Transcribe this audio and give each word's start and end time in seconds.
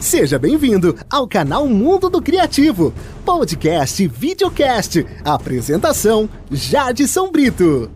Seja 0.00 0.38
bem-vindo 0.38 0.96
ao 1.10 1.26
canal 1.26 1.66
Mundo 1.66 2.10
do 2.10 2.20
Criativo, 2.20 2.92
podcast 3.24 4.02
e 4.02 4.06
videocast. 4.06 5.04
Apresentação: 5.24 6.28
Jadson 6.50 7.32
Brito. 7.32 7.90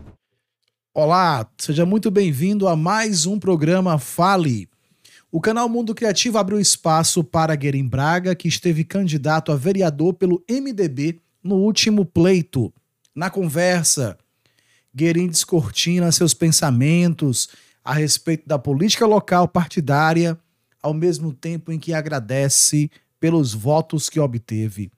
Olá, 0.93 1.47
seja 1.57 1.85
muito 1.85 2.09
bem-vindo 2.09 2.67
a 2.67 2.75
mais 2.75 3.25
um 3.25 3.39
programa 3.39 3.97
Fale. 3.99 4.67
O 5.31 5.39
canal 5.39 5.69
Mundo 5.69 5.95
Criativo 5.95 6.37
abriu 6.37 6.59
espaço 6.59 7.23
para 7.23 7.55
Guerin 7.55 7.87
Braga, 7.87 8.35
que 8.35 8.47
esteve 8.47 8.83
candidato 8.83 9.51
a 9.51 9.55
vereador 9.55 10.15
pelo 10.15 10.43
MDB 10.49 11.21
no 11.41 11.55
último 11.55 12.03
pleito. 12.03 12.73
Na 13.15 13.29
conversa, 13.29 14.17
Guerin 14.93 15.27
descortina 15.27 16.11
seus 16.11 16.33
pensamentos 16.33 17.47
a 17.83 17.93
respeito 17.93 18.47
da 18.47 18.59
política 18.59 19.05
local 19.05 19.47
partidária, 19.47 20.37
ao 20.81 20.93
mesmo 20.93 21.33
tempo 21.33 21.71
em 21.71 21.79
que 21.79 21.93
agradece 21.93 22.89
pelos 23.19 23.53
votos 23.53 24.09
que 24.09 24.19
obteve. 24.19 24.91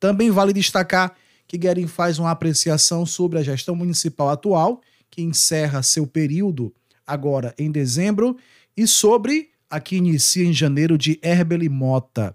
Também 0.00 0.30
vale 0.30 0.52
destacar 0.52 1.14
que 1.46 1.58
Guerin 1.58 1.86
faz 1.86 2.18
uma 2.18 2.30
apreciação 2.30 3.04
sobre 3.06 3.38
a 3.38 3.42
gestão 3.42 3.74
municipal 3.74 4.30
atual, 4.30 4.80
que 5.10 5.22
encerra 5.22 5.82
seu 5.82 6.06
período 6.06 6.74
agora 7.06 7.54
em 7.58 7.70
dezembro, 7.70 8.36
e 8.76 8.86
sobre 8.86 9.50
a 9.68 9.80
que 9.80 9.96
inicia 9.96 10.44
em 10.44 10.52
janeiro 10.52 10.96
de 10.96 11.18
Herbeli 11.22 11.68
Mota. 11.68 12.34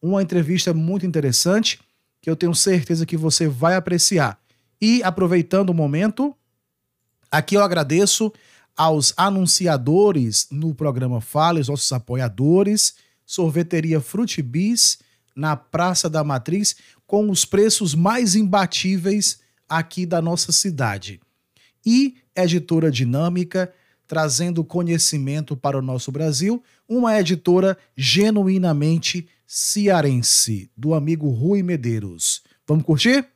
Uma 0.00 0.22
entrevista 0.22 0.74
muito 0.74 1.06
interessante 1.06 1.78
que 2.20 2.28
eu 2.28 2.36
tenho 2.36 2.54
certeza 2.54 3.06
que 3.06 3.16
você 3.16 3.46
vai 3.46 3.76
apreciar. 3.76 4.38
E 4.80 5.02
aproveitando 5.02 5.70
o 5.70 5.74
momento, 5.74 6.34
aqui 7.30 7.56
eu 7.56 7.62
agradeço 7.62 8.32
aos 8.76 9.14
anunciadores 9.16 10.46
no 10.50 10.74
programa 10.74 11.20
Fale, 11.20 11.60
os 11.60 11.68
nossos 11.68 11.90
apoiadores, 11.92 12.94
Sorveteria 13.24 14.00
Frutibis 14.00 14.98
na 15.34 15.56
Praça 15.56 16.08
da 16.08 16.22
Matriz, 16.22 16.76
com 17.06 17.30
os 17.30 17.44
preços 17.44 17.94
mais 17.94 18.34
imbatíveis 18.34 19.40
aqui 19.68 20.06
da 20.06 20.20
nossa 20.22 20.52
cidade. 20.52 21.20
E 21.84 22.16
Editora 22.34 22.90
Dinâmica, 22.90 23.72
trazendo 24.06 24.64
conhecimento 24.64 25.56
para 25.56 25.78
o 25.78 25.82
nosso 25.82 26.12
Brasil, 26.12 26.62
uma 26.88 27.18
editora 27.18 27.76
genuinamente 27.96 29.28
cearense, 29.46 30.70
do 30.76 30.94
amigo 30.94 31.28
Rui 31.30 31.62
Medeiros. 31.62 32.42
Vamos 32.66 32.84
curtir? 32.84 33.26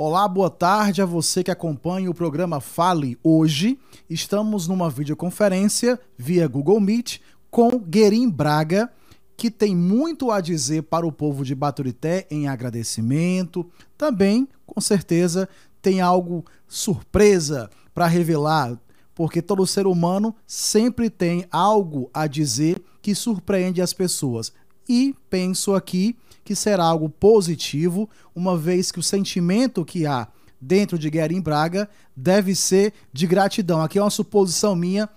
Olá, 0.00 0.28
boa 0.28 0.48
tarde 0.48 1.02
a 1.02 1.04
você 1.04 1.42
que 1.42 1.50
acompanha 1.50 2.08
o 2.08 2.14
programa 2.14 2.60
Fale. 2.60 3.18
Hoje 3.20 3.76
estamos 4.08 4.68
numa 4.68 4.88
videoconferência 4.88 5.98
via 6.16 6.46
Google 6.46 6.78
Meet 6.78 7.18
com 7.50 7.80
Guerim 7.80 8.30
Braga, 8.30 8.92
que 9.36 9.50
tem 9.50 9.74
muito 9.74 10.30
a 10.30 10.40
dizer 10.40 10.84
para 10.84 11.04
o 11.04 11.10
povo 11.10 11.44
de 11.44 11.52
Baturité 11.52 12.28
em 12.30 12.46
agradecimento. 12.46 13.68
Também, 13.96 14.46
com 14.64 14.80
certeza, 14.80 15.48
tem 15.82 16.00
algo 16.00 16.44
surpresa 16.68 17.68
para 17.92 18.06
revelar 18.06 18.78
porque 19.16 19.42
todo 19.42 19.66
ser 19.66 19.84
humano 19.84 20.32
sempre 20.46 21.10
tem 21.10 21.44
algo 21.50 22.08
a 22.14 22.28
dizer 22.28 22.80
que 23.02 23.16
surpreende 23.16 23.82
as 23.82 23.92
pessoas. 23.92 24.52
E 24.88 25.12
penso 25.28 25.74
aqui 25.74 26.16
que 26.48 26.56
será 26.56 26.86
algo 26.86 27.10
positivo, 27.10 28.08
uma 28.34 28.56
vez 28.56 28.90
que 28.90 28.98
o 28.98 29.02
sentimento 29.02 29.84
que 29.84 30.06
há 30.06 30.26
dentro 30.58 30.98
de 30.98 31.10
Guerin 31.10 31.42
Braga 31.42 31.86
deve 32.16 32.54
ser 32.54 32.94
de 33.12 33.26
gratidão. 33.26 33.82
Aqui 33.82 33.98
é 33.98 34.02
uma 34.02 34.08
suposição 34.08 34.74
minha 34.74 35.10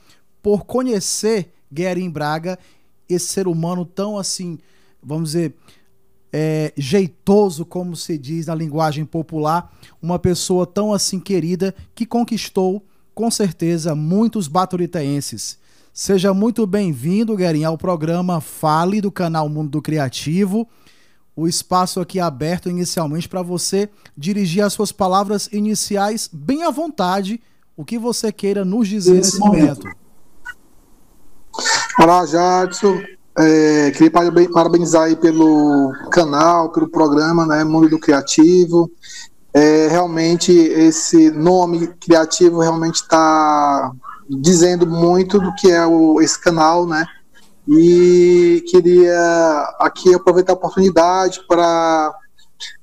por 0.44 0.66
conhecer 0.66 1.54
Guerin 1.72 2.10
Braga, 2.10 2.60
esse 3.08 3.28
ser 3.28 3.48
humano 3.48 3.86
tão 3.86 4.18
assim, 4.18 4.60
vamos 5.02 5.32
dizer, 5.32 5.56
é, 6.34 6.74
jeitoso, 6.76 7.64
como 7.66 7.96
se 7.96 8.18
diz 8.18 8.48
na 8.48 8.56
linguagem 8.56 9.06
popular, 9.06 9.74
uma 10.02 10.20
pessoa 10.20 10.68
tão 10.68 10.92
assim 10.92 11.18
querida 11.18 11.74
que 11.96 12.06
conquistou 12.06 12.86
com 13.16 13.32
certeza 13.32 13.96
muitos 13.96 14.50
baturitaenses. 14.50 15.58
Seja 15.94 16.34
muito 16.34 16.68
bem-vindo, 16.68 17.38
Guerin, 17.38 17.64
ao 17.64 17.78
programa 17.78 18.42
Fale 18.42 19.00
do 19.00 19.10
canal 19.10 19.48
Mundo 19.48 19.70
do 19.70 19.82
Criativo. 19.82 20.68
O 21.42 21.48
espaço 21.48 22.00
aqui 22.00 22.20
aberto 22.20 22.70
inicialmente 22.70 23.28
para 23.28 23.42
você 23.42 23.90
dirigir 24.16 24.64
as 24.64 24.74
suas 24.74 24.92
palavras 24.92 25.50
iniciais 25.52 26.30
bem 26.32 26.64
à 26.64 26.70
vontade, 26.70 27.42
o 27.76 27.84
que 27.84 27.98
você 27.98 28.32
queira 28.32 28.64
nos 28.64 28.88
dizer 28.88 29.14
nesse, 29.16 29.40
nesse 29.40 29.40
momento. 29.40 29.84
momento. 29.84 29.98
Olá, 32.00 32.26
Jadson. 32.28 33.02
É, 33.40 33.92
queria 33.92 34.12
parabenizar 34.52 35.04
aí 35.04 35.16
pelo 35.16 35.92
canal, 36.12 36.70
pelo 36.72 36.88
programa, 36.88 37.48
né, 37.48 37.64
Mundo 37.64 37.90
do 37.90 37.98
Criativo 37.98 38.92
é, 39.54 39.88
realmente 39.88 40.52
esse 40.52 41.30
nome 41.32 41.88
criativo 42.00 42.60
realmente 42.60 42.96
está 42.96 43.92
dizendo 44.30 44.88
muito 44.88 45.40
do 45.40 45.54
que 45.56 45.70
é 45.70 45.86
o, 45.86 46.22
esse 46.22 46.40
canal, 46.40 46.88
né? 46.88 47.06
E 47.74 48.64
queria 48.68 49.76
aqui 49.80 50.14
aproveitar 50.14 50.52
a 50.52 50.56
oportunidade 50.56 51.40
para 51.48 52.14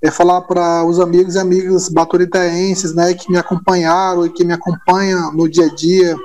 é, 0.03 0.10
falar 0.10 0.41
para 0.43 0.82
os 0.84 0.99
amigos 0.99 1.34
e 1.34 1.38
amigas 1.38 1.88
baturitaenses, 1.88 2.94
né, 2.94 3.12
que 3.12 3.31
me 3.31 3.37
acompanharam 3.37 4.25
e 4.25 4.31
que 4.31 4.44
me 4.44 4.54
acompanham 4.54 5.32
no 5.32 5.48
dia 5.48 5.66
a 5.66 5.75
dia, 5.75 6.16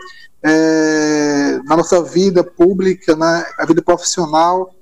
é, 0.42 1.60
na 1.66 1.76
nossa 1.76 2.02
vida 2.02 2.42
pública, 2.42 3.16
né, 3.16 3.46
vida 3.68 3.82
profissional, 3.82 4.74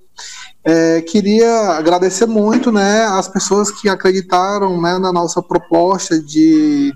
é, 0.64 1.02
queria 1.02 1.72
agradecer 1.72 2.28
muito 2.28 2.72
né, 2.72 3.06
as 3.06 3.28
pessoas 3.28 3.72
que 3.72 3.90
acreditaram 3.90 4.80
né, 4.80 5.00
na 5.00 5.12
nossa 5.12 5.42
proposta 5.42 6.22
de 6.22 6.94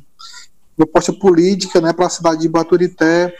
proposta 0.77 1.13
política 1.13 1.81
né, 1.81 1.93
para 1.93 2.05
a 2.05 2.09
cidade 2.09 2.41
de 2.41 2.49
Baturité, 2.49 3.33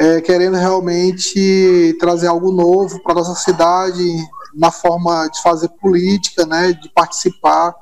é, 0.00 0.18
querendo 0.22 0.56
realmente 0.56 1.94
trazer 2.00 2.26
algo 2.26 2.50
novo 2.50 3.02
para 3.02 3.12
nossa 3.12 3.34
cidade 3.34 4.02
na 4.54 4.70
forma 4.70 5.28
de 5.28 5.42
fazer 5.42 5.68
política, 5.68 6.46
né, 6.46 6.72
de 6.72 6.88
participar, 6.88 7.74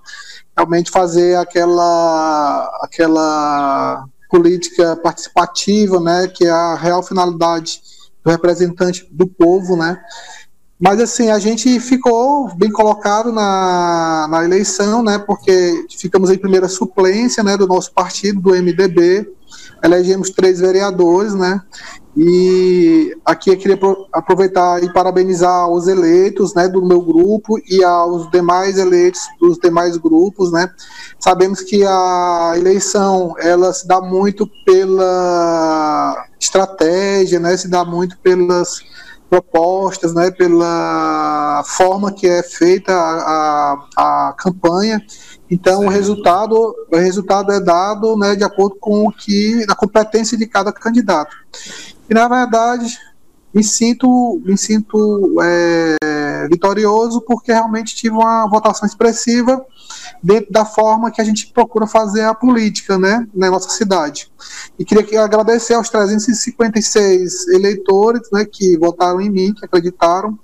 realmente 0.56 0.90
fazer 0.90 1.36
aquela, 1.36 2.80
aquela 2.82 4.04
política 4.28 4.96
participativa, 4.96 6.00
né, 6.00 6.26
que 6.26 6.44
é 6.44 6.50
a 6.50 6.74
real 6.74 7.04
finalidade 7.04 7.80
do 8.24 8.32
representante 8.32 9.06
do 9.12 9.28
povo, 9.28 9.76
né, 9.76 9.96
mas 10.80 11.00
assim, 11.00 11.28
a 11.28 11.38
gente 11.40 11.80
ficou 11.80 12.54
bem 12.54 12.70
colocado 12.70 13.32
na, 13.32 14.28
na 14.30 14.44
eleição, 14.44 15.02
né? 15.02 15.18
Porque 15.18 15.86
ficamos 15.98 16.30
em 16.30 16.38
primeira 16.38 16.68
suplência 16.68 17.42
né, 17.42 17.56
do 17.56 17.66
nosso 17.66 17.92
partido, 17.92 18.40
do 18.40 18.50
MDB. 18.50 19.28
Elegemos 19.82 20.30
três 20.30 20.60
vereadores, 20.60 21.34
né? 21.34 21.60
E 22.20 23.16
aqui 23.24 23.50
eu 23.50 23.56
queria 23.56 23.78
aproveitar 24.12 24.82
e 24.82 24.92
parabenizar 24.92 25.70
os 25.70 25.86
eleitos 25.86 26.52
né, 26.52 26.66
do 26.66 26.84
meu 26.84 27.00
grupo 27.00 27.60
e 27.70 27.84
aos 27.84 28.28
demais 28.32 28.76
eleitos 28.76 29.20
dos 29.40 29.56
demais 29.56 29.96
grupos. 29.96 30.50
Né? 30.50 30.68
Sabemos 31.20 31.60
que 31.60 31.84
a 31.84 32.54
eleição 32.56 33.36
ela 33.38 33.72
se 33.72 33.86
dá 33.86 34.00
muito 34.00 34.50
pela 34.66 36.26
estratégia, 36.40 37.38
né, 37.38 37.56
se 37.56 37.68
dá 37.68 37.84
muito 37.84 38.18
pelas 38.18 38.80
propostas, 39.30 40.12
né, 40.12 40.32
pela 40.32 41.62
forma 41.66 42.10
que 42.10 42.26
é 42.26 42.42
feita 42.42 42.92
a, 42.92 43.76
a, 43.96 44.28
a 44.28 44.32
campanha. 44.32 45.00
Então 45.48 45.84
o 45.84 45.88
resultado, 45.88 46.74
o 46.90 46.96
resultado 46.96 47.52
é 47.52 47.60
dado 47.60 48.16
né, 48.16 48.34
de 48.34 48.42
acordo 48.42 48.74
com 48.80 49.06
o 49.06 49.12
que 49.12 49.64
a 49.68 49.76
competência 49.76 50.36
de 50.36 50.48
cada 50.48 50.72
candidato. 50.72 51.36
E 52.08 52.14
na 52.14 52.28
verdade 52.28 52.98
me 53.52 53.64
sinto, 53.64 54.41
me 54.44 54.56
sinto 54.58 55.36
é, 55.42 56.46
vitorioso 56.49 57.20
porque 57.22 57.52
realmente 57.52 57.94
tive 57.94 58.14
uma 58.14 58.46
votação 58.46 58.87
expressiva 58.87 59.64
dentro 60.22 60.52
da 60.52 60.64
forma 60.64 61.10
que 61.10 61.20
a 61.20 61.25
gente 61.25 61.46
procura 61.52 61.87
fazer 61.87 62.22
a 62.22 62.34
política, 62.34 62.99
né, 62.99 63.26
na 63.34 63.50
nossa 63.50 63.70
cidade. 63.70 64.31
E 64.78 64.84
queria 64.84 65.22
agradecer 65.22 65.75
aos 65.75 65.88
356 65.88 67.49
eleitores, 67.49 68.28
né, 68.32 68.44
que 68.44 68.76
votaram 68.76 69.20
em 69.20 69.31
mim, 69.31 69.55
que 69.55 69.64
acreditaram 69.64 70.38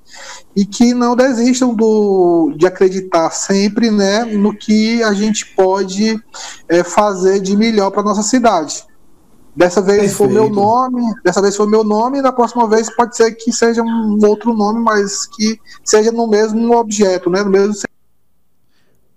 e 0.57 0.65
que 0.65 0.95
não 0.95 1.15
desistam 1.15 1.75
do, 1.75 2.55
de 2.57 2.67
acreditar 2.67 3.31
sempre, 3.31 3.91
né, 3.91 4.25
no 4.25 4.57
que 4.57 5.03
a 5.03 5.13
gente 5.13 5.55
pode 5.55 6.19
é, 6.69 6.83
fazer 6.83 7.41
de 7.41 7.57
melhor 7.57 7.91
para 7.91 8.03
nossa 8.03 8.23
cidade. 8.23 8.85
Dessa 9.57 9.81
vez 9.81 9.99
Perfeito. 10.01 10.17
foi 10.17 10.29
meu 10.29 10.51
nome, 10.51 11.01
dessa 11.23 11.41
vez 11.41 11.57
foi 11.57 11.69
meu 11.69 11.85
nome, 11.85 12.19
e 12.19 12.23
da 12.23 12.33
próxima 12.33 12.69
vez 12.69 12.95
pode 12.95 13.17
ser 13.17 13.33
que 13.33 13.53
seja 13.53 13.83
um 13.83 14.19
outro 14.27 14.53
nome, 14.53 14.81
mas 14.81 15.27
que 15.27 15.61
seja 15.85 16.11
no 16.11 16.27
mesmo 16.27 16.77
objeto, 16.77 17.31
né, 17.31 17.43
no 17.43 17.51
mesmo 17.51 17.75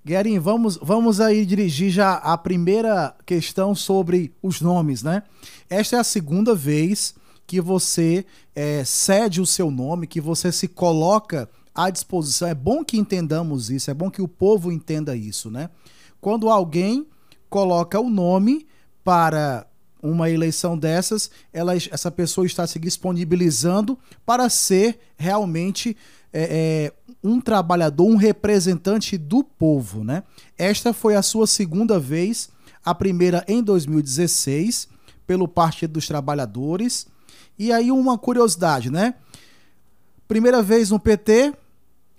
Guerin, 0.08 0.40
vamos, 0.40 0.80
vamos 0.82 1.20
aí 1.20 1.46
dirigir 1.46 1.90
já 1.92 2.14
a 2.14 2.38
primeira 2.38 3.14
questão 3.26 3.76
sobre 3.76 4.34
os 4.42 4.62
nomes, 4.62 5.04
né? 5.04 5.22
Esta 5.70 5.98
é 5.98 6.00
a 6.00 6.04
segunda 6.04 6.56
vez 6.56 7.14
que 7.46 7.60
você 7.60 8.26
é, 8.56 8.86
cede 8.86 9.42
o 9.42 9.46
seu 9.46 9.70
nome, 9.70 10.08
que 10.08 10.22
você 10.22 10.50
se 10.50 10.66
coloca 10.66 11.50
à 11.76 11.90
disposição. 11.90 12.48
É 12.48 12.56
bom 12.56 12.86
que 12.86 12.98
entendamos 12.98 13.70
isso, 13.70 13.92
é 13.92 13.94
bom 13.94 14.10
que 14.10 14.22
o 14.22 14.30
povo 14.30 14.72
entenda 14.72 15.14
isso, 15.14 15.52
né? 15.52 15.70
Quando 16.22 16.50
alguém 16.50 17.06
coloca 17.50 18.00
o 18.00 18.10
nome 18.10 18.66
para 19.04 19.67
uma 20.02 20.30
eleição 20.30 20.78
dessas, 20.78 21.30
ela, 21.52 21.76
essa 21.76 22.12
pessoa 22.12 22.46
está 22.46 22.66
se 22.68 22.80
disponibilizando 22.80 23.98
para 24.26 24.50
ser 24.50 25.00
realmente 25.18 25.96
é, 26.32 26.92
é, 26.92 26.94
um 27.24 27.42
trabalhador, 27.42 28.06
um 28.06 28.16
representante 28.16 29.18
do 29.18 29.44
povo, 29.44 30.04
né? 30.04 30.24
Esta 30.58 30.94
foi 30.94 31.16
a 31.16 31.22
sua 31.22 31.48
segunda 31.48 32.00
vez, 32.00 32.50
a 32.84 32.94
primeira 32.94 33.44
em 33.48 33.64
2016, 33.64 34.88
pelo 35.26 35.48
Partido 35.48 35.94
dos 35.94 36.08
Trabalhadores. 36.08 37.08
E 37.58 37.72
aí 37.72 37.92
uma 37.92 38.18
curiosidade, 38.18 38.92
né? 38.92 39.16
Primeira 40.28 40.62
vez 40.62 40.92
no 40.92 41.00
PT, 41.00 41.54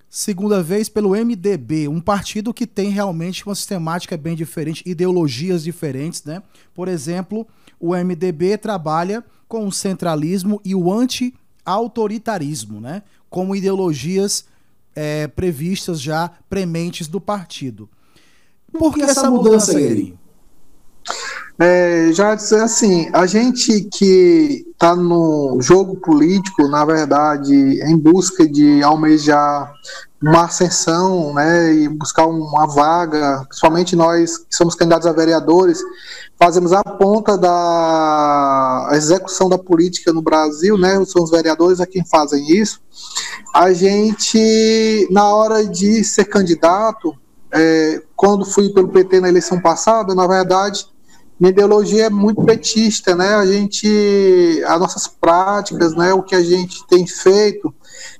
segunda 0.08 0.62
vez 0.62 0.88
pelo 0.88 1.10
MDB, 1.10 1.88
um 1.88 2.00
partido 2.00 2.54
que 2.54 2.66
tem 2.66 2.90
realmente 2.90 3.44
uma 3.46 3.54
sistemática 3.54 4.16
bem 4.16 4.34
diferente, 4.34 4.82
ideologias 4.86 5.62
diferentes, 5.62 6.24
né? 6.24 6.42
Por 6.74 6.88
exemplo, 6.88 7.46
o 7.78 7.94
MDB 7.94 8.56
trabalha 8.58 9.24
com 9.46 9.66
o 9.66 9.72
centralismo 9.72 10.60
e 10.64 10.74
o 10.74 10.92
anti-autoritarismo, 10.92 12.80
né? 12.80 13.02
Como 13.28 13.54
ideologias 13.54 14.46
é, 14.94 15.28
previstas 15.28 16.00
já 16.00 16.30
prementes 16.48 17.06
do 17.06 17.20
partido. 17.20 17.88
Por 18.72 18.94
que 18.94 19.02
essa 19.02 19.30
mudança, 19.30 19.72
Guilherme? 19.74 20.18
É, 21.60 22.12
já 22.12 22.36
dizer 22.36 22.62
assim, 22.62 23.10
a 23.12 23.26
gente 23.26 23.88
que 23.92 24.64
está 24.70 24.94
no 24.94 25.58
jogo 25.60 25.96
político, 25.96 26.68
na 26.68 26.84
verdade, 26.84 27.52
em 27.52 27.98
busca 27.98 28.46
de 28.46 28.80
almejar 28.80 29.72
uma 30.22 30.44
ascensão, 30.44 31.34
né, 31.34 31.74
e 31.74 31.88
buscar 31.88 32.26
uma 32.26 32.64
vaga, 32.66 33.44
principalmente 33.48 33.96
nós 33.96 34.38
que 34.38 34.54
somos 34.54 34.76
candidatos 34.76 35.08
a 35.08 35.12
vereadores, 35.12 35.80
fazemos 36.38 36.72
a 36.72 36.84
ponta 36.84 37.36
da 37.36 38.90
execução 38.92 39.48
da 39.48 39.58
política 39.58 40.12
no 40.12 40.22
Brasil, 40.22 40.78
né, 40.78 41.04
são 41.04 41.24
os 41.24 41.30
vereadores 41.30 41.80
a 41.80 41.86
quem 41.86 42.04
fazem 42.04 42.48
isso. 42.52 42.80
A 43.52 43.72
gente, 43.72 45.08
na 45.10 45.34
hora 45.34 45.64
de 45.66 46.04
ser 46.04 46.26
candidato, 46.26 47.16
é, 47.52 48.00
quando 48.14 48.44
fui 48.44 48.68
pelo 48.70 48.88
PT 48.88 49.20
na 49.20 49.28
eleição 49.28 49.60
passada, 49.60 50.14
na 50.14 50.26
verdade, 50.26 50.86
minha 51.38 51.50
ideologia 51.50 52.06
é 52.06 52.10
muito 52.10 52.42
petista, 52.44 53.14
né? 53.14 53.34
A 53.36 53.46
gente, 53.46 54.62
as 54.66 54.80
nossas 54.80 55.06
práticas, 55.06 55.94
né? 55.94 56.12
O 56.12 56.22
que 56.22 56.34
a 56.34 56.42
gente 56.42 56.84
tem 56.86 57.06
feito, 57.06 57.72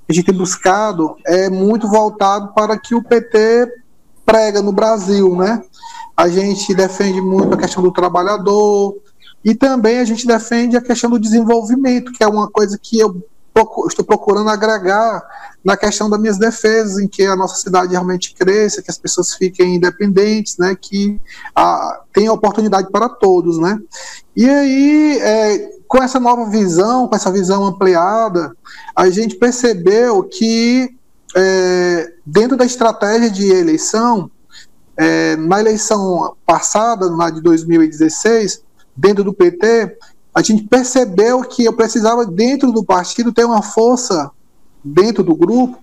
a 0.09 0.12
gente 0.12 0.26
tem 0.26 0.35
buscado 0.35 1.17
é 1.26 1.50
muito 1.50 1.88
voltado 1.88 2.53
para 2.55 2.79
que 2.79 2.94
o 2.94 3.03
PT 3.03 3.73
prega 4.25 4.62
no 4.62 4.73
Brasil, 4.73 5.35
né? 5.35 5.62
A 6.17 6.29
gente 6.29 6.75
defende 6.75 7.20
muito 7.20 7.55
a 7.55 7.59
questão 7.59 7.82
do 7.82 7.93
trabalhador 7.93 8.97
e 9.44 9.55
também 9.55 9.99
a 9.99 10.05
gente 10.05 10.26
defende 10.26 10.76
a 10.76 10.82
questão 10.82 11.11
do 11.11 11.19
desenvolvimento, 11.19 12.12
que 12.12 12.23
é 12.23 12.29
uma 12.29 12.49
coisa 12.49 12.79
que 12.81 12.99
eu 12.99 13.23
estou 13.87 14.05
procurando 14.05 14.50
agregar 14.50 15.22
na 15.64 15.76
questão 15.76 16.08
das 16.08 16.20
minhas 16.20 16.38
defesas, 16.38 16.99
em 16.99 17.08
que 17.08 17.25
a 17.25 17.37
nossa 17.37 17.56
cidade 17.56 17.93
realmente 17.93 18.34
cresça, 18.34 18.82
que 18.82 18.90
as 18.90 18.99
pessoas 18.99 19.34
fiquem 19.34 19.76
independentes, 19.76 20.56
né, 20.58 20.76
que 20.81 21.20
a, 21.55 22.00
tenha 22.12 22.32
oportunidade 22.32 22.90
para 22.90 23.08
todos, 23.08 23.58
né. 23.58 23.78
E 24.37 24.49
aí, 24.49 25.19
é, 25.20 25.78
com 25.87 26.02
essa 26.02 26.20
nova 26.20 26.49
visão, 26.49 27.08
com 27.08 27.16
essa 27.16 27.31
visão 27.31 27.64
ampliada, 27.64 28.55
a 28.94 29.08
gente 29.10 29.37
percebeu 29.37 30.22
que 30.22 30.94
é, 31.37 32.12
dentro 32.25 32.56
da 32.56 32.64
estratégia 32.64 33.31
de 33.31 33.50
eleição, 33.50 34.31
é, 34.96 35.37
na 35.37 35.60
eleição 35.60 36.37
passada, 36.46 37.10
na 37.10 37.31
de 37.31 37.40
2016, 37.40 38.62
dentro 38.96 39.22
do 39.22 39.32
PT, 39.32 39.96
a 40.38 40.43
gente 40.43 40.62
percebeu 40.69 41.43
que 41.43 41.64
eu 41.64 41.73
precisava, 41.73 42.25
dentro 42.25 42.70
do 42.70 42.85
partido, 42.85 43.32
ter 43.32 43.44
uma 43.44 43.61
força 43.61 44.31
dentro 44.85 45.25
do 45.25 45.35
grupo 45.35 45.76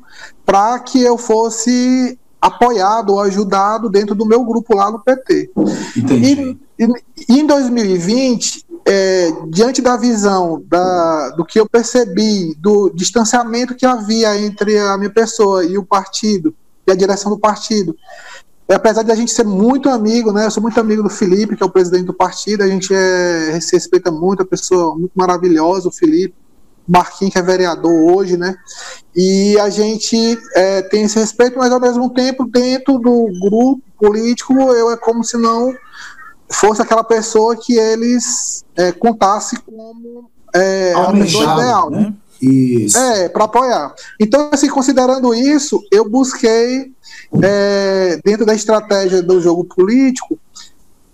para 0.45 0.79
que 0.79 1.01
eu 1.01 1.17
fosse 1.17 2.17
apoiado 2.39 3.09
ou 3.09 3.19
ajudado 3.19 3.89
dentro 3.89 4.15
do 4.15 4.25
meu 4.25 4.45
grupo 4.45 4.73
lá 4.73 4.89
no 4.89 5.03
PT. 5.03 5.51
Entendi. 5.97 6.57
E, 6.79 6.85
e 7.27 7.39
em 7.41 7.45
2020, 7.45 8.65
é, 8.85 9.29
diante 9.49 9.81
da 9.81 9.97
visão 9.97 10.63
da, 10.65 11.31
do 11.31 11.43
que 11.43 11.59
eu 11.59 11.67
percebi, 11.67 12.55
do 12.55 12.89
distanciamento 12.91 13.75
que 13.75 13.85
havia 13.85 14.39
entre 14.39 14.79
a 14.79 14.97
minha 14.97 15.09
pessoa 15.09 15.65
e 15.65 15.77
o 15.77 15.83
partido, 15.83 16.55
e 16.87 16.91
a 16.93 16.95
direção 16.95 17.29
do 17.29 17.37
partido, 17.37 17.93
apesar 18.73 19.03
de 19.03 19.11
a 19.11 19.15
gente 19.15 19.31
ser 19.31 19.43
muito 19.43 19.89
amigo, 19.89 20.31
né? 20.31 20.45
Eu 20.45 20.51
sou 20.51 20.63
muito 20.63 20.79
amigo 20.79 21.03
do 21.03 21.09
Felipe, 21.09 21.55
que 21.55 21.63
é 21.63 21.65
o 21.65 21.71
presidente 21.71 22.05
do 22.05 22.13
partido, 22.13 22.63
a 22.63 22.67
gente 22.67 22.93
é, 22.93 23.59
se 23.59 23.75
respeita 23.75 24.11
muito, 24.11 24.41
a 24.41 24.45
pessoa 24.45 24.95
muito 24.95 25.11
maravilhosa, 25.15 25.87
o 25.87 25.91
Felipe. 25.91 26.33
Marquinhos, 26.87 27.33
que 27.33 27.39
é 27.39 27.41
vereador 27.41 27.91
hoje, 27.91 28.37
né? 28.37 28.55
E 29.15 29.59
a 29.59 29.69
gente 29.69 30.37
é, 30.55 30.83
tem 30.83 31.03
esse 31.03 31.17
respeito, 31.17 31.57
mas 31.57 31.71
ao 31.71 31.79
mesmo 31.79 32.09
tempo, 32.11 32.45
dentro 32.45 32.99
do 32.99 33.27
grupo 33.41 33.81
político, 33.97 34.53
eu 34.53 34.91
é 34.91 34.97
como 34.97 35.23
se 35.23 35.37
não 35.37 35.73
fosse 36.47 36.81
aquela 36.81 37.03
pessoa 37.03 37.55
que 37.55 37.73
eles 37.73 38.63
é, 38.75 38.91
contassem 38.91 39.57
como 39.65 40.29
é, 40.53 40.93
a 40.93 41.11
pessoa 41.11 41.53
ideal, 41.53 41.89
né? 41.89 42.13
Isso. 42.41 42.97
É, 42.97 43.29
para 43.29 43.45
apoiar. 43.45 43.95
Então, 44.19 44.49
assim, 44.51 44.69
considerando 44.69 45.33
isso, 45.33 45.81
eu 45.91 46.07
busquei 46.07 46.93
é, 47.41 48.19
dentro 48.23 48.45
da 48.45 48.53
estratégia 48.53 49.21
do 49.21 49.39
jogo 49.41 49.63
político, 49.65 50.37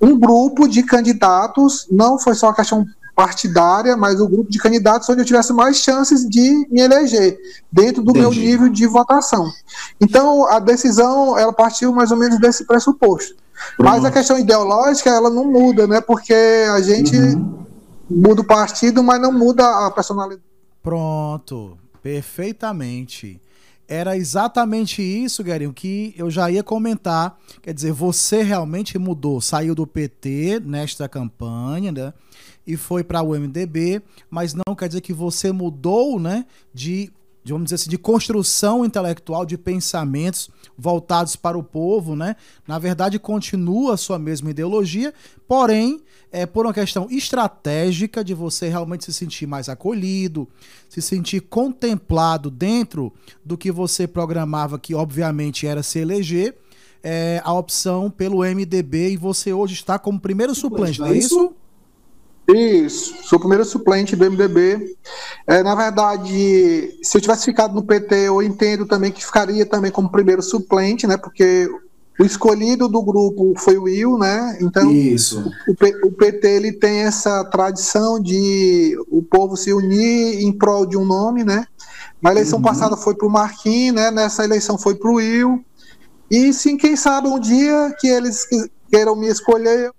um 0.02 0.18
grupo 0.18 0.68
de 0.68 0.84
candidatos, 0.84 1.88
não 1.92 2.18
foi 2.18 2.34
só 2.34 2.48
uma 2.48 2.56
questão 2.56 2.86
partidária, 3.16 3.96
mas 3.96 4.19
o 4.19 4.28
grupo 4.28 4.50
de 4.50 4.58
candidatos 4.58 5.08
onde 5.10 5.22
eu 5.22 5.25
tivesse 5.25 5.54
mais 5.54 5.78
chances 5.78 6.28
de 6.28 6.68
me 6.72 6.81
eleger, 6.81 7.38
dentro 7.72 8.02
do 8.02 8.12
Entendi. 8.12 8.22
meu 8.22 8.31
nível 8.31 8.69
de 8.69 8.88
votação. 8.88 9.52
Então, 10.00 10.48
a 10.48 10.60
decisão, 10.60 11.38
ela 11.38 11.54
partiu 11.54 11.94
mais 11.94 12.12
ou 12.12 12.18
menos 12.18 12.40
desse 12.40 12.66
pressuposto. 12.66 13.36
Pronto. 13.78 13.92
Mas 13.92 14.04
a 14.04 14.12
questão 14.12 14.40
ideológica, 14.40 15.10
ela 15.10 15.30
não 15.30 15.46
muda, 15.46 15.86
né? 15.86 16.02
Porque 16.02 16.34
a 16.34 16.81
gente 16.81 17.16
uhum. 17.16 17.66
muda 18.10 18.42
o 18.42 18.46
partido, 18.46 19.04
mas 19.04 19.22
não 19.22 19.31
muda 19.31 19.86
a 19.86 19.92
personalidade. 19.92 20.42
Pronto, 20.81 21.78
perfeitamente 22.02 23.40
era 23.92 24.16
exatamente 24.16 25.02
isso, 25.02 25.44
Guerinho, 25.44 25.74
que 25.74 26.15
eu 26.18 26.32
já 26.32 26.50
ia 26.50 26.63
comentar. 26.63 27.38
Quer 27.62 27.74
dizer, 27.74 27.92
você 27.92 28.42
realmente 28.42 28.98
mudou, 28.98 29.42
saiu 29.42 29.75
do 29.75 29.86
PT 29.86 30.62
nesta 30.63 31.10
campanha, 31.10 31.92
né? 31.92 32.13
E 32.65 32.77
foi 32.77 33.04
para 33.04 33.22
o 33.22 33.38
MDB, 33.38 34.01
mas 34.30 34.54
não 34.54 34.74
quer 34.74 34.88
dizer 34.88 35.01
que 35.01 35.12
você 35.12 35.51
mudou, 35.51 36.18
né? 36.22 36.46
De, 36.74 37.12
de, 37.44 37.51
vamos 37.51 37.65
dizer 37.65 37.75
assim, 37.75 37.89
de 37.89 37.98
construção 37.98 38.86
intelectual, 38.86 39.46
de 39.46 39.58
pensamentos 39.58 40.50
voltados 40.77 41.36
para 41.36 41.58
o 41.58 41.63
povo, 41.63 42.15
né? 42.15 42.38
Na 42.65 42.80
verdade, 42.80 43.20
continua 43.20 43.96
a 43.96 43.98
sua 43.98 44.18
mesma 44.18 44.51
ideologia, 44.51 45.13
porém 45.46 46.01
é 46.32 46.46
por 46.46 46.66
uma 46.66 46.74
questão 46.74 47.08
estratégica 47.10 48.24
de 48.24 48.34
você 48.34 48.70
realmente 48.70 49.06
se 49.06 49.14
sentir 49.14 49.46
mais 49.46 49.68
acolhido, 49.68 50.48
se 50.90 51.02
sentir 51.02 51.42
contemplado 51.42 52.50
dentro 52.50 53.12
do 53.44 53.58
que 53.58 53.72
você 53.72 54.08
programava, 54.08 54.80
que 54.80 54.96
obviamente 54.96 55.68
era 55.68 55.84
se 55.84 56.00
eleger, 56.00 56.56
é, 57.04 57.42
a 57.44 57.54
opção 57.54 58.10
pelo 58.10 58.44
MDB 58.44 59.12
e 59.12 59.18
você 59.18 59.52
hoje 59.52 59.74
está 59.74 60.00
como 60.00 60.20
primeiro 60.20 60.56
suplente, 60.56 61.00
não 61.00 61.08
é 61.08 61.18
isso? 61.18 61.54
Isso, 62.48 63.16
sou 63.24 63.38
o 63.38 63.40
primeiro 63.40 63.64
suplente 63.64 64.16
do 64.16 64.30
MDB. 64.30 64.96
É, 65.48 65.64
na 65.64 65.76
verdade, 65.76 66.98
se 67.02 67.18
eu 67.18 67.22
tivesse 67.22 67.46
ficado 67.46 67.74
no 67.74 67.84
PT, 67.84 68.16
eu 68.28 68.42
entendo 68.42 68.86
também 68.86 69.12
que 69.12 69.26
ficaria 69.26 69.66
também 69.66 69.92
como 69.92 70.12
primeiro 70.12 70.42
suplente, 70.42 71.08
né? 71.08 71.18
Porque 71.18 71.70
o 72.22 72.25
escolhido 72.25 72.88
do 72.88 73.01
grupo 73.01 73.56
foi 73.58 73.78
o 73.78 73.84
Will, 73.84 74.16
né? 74.16 74.60
Então, 74.62 74.92
Isso. 74.92 75.51
O, 75.68 76.08
o, 76.08 76.12
PT 76.12 76.48
ele 76.48 76.72
tem 76.72 77.00
essa 77.00 77.44
tradição 77.46 78.22
de 78.22 78.96
o 79.10 79.24
povo 79.24 79.58
se 79.58 79.74
unir 79.74 80.40
em 80.40 80.56
prol 80.56 80.86
de 80.86 80.96
um 80.96 81.04
nome, 81.04 81.44
né? 81.44 81.66
Na 82.22 82.30
eleição 82.30 82.60
uhum. 82.60 82.63
passada 82.63 82.96
foi 82.96 83.16
para 83.16 83.28
o 83.28 83.32
Marquinhos, 83.32 83.96
né? 83.96 84.12
Nessa 84.12 84.44
eleição 84.44 84.78
foi 84.78 84.94
para 84.94 85.10
o 85.10 85.16
Will. 85.16 85.66
E 86.30 86.54
sim, 86.54 86.78
quem 86.78 86.96
sabe 86.96 87.28
um 87.28 87.40
dia 87.40 87.92
que 88.00 88.08
eles 88.08 88.48
queiram 88.92 89.16
me 89.16 89.28
escolher, 89.28 89.92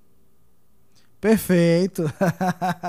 Perfeito. 1.23 2.13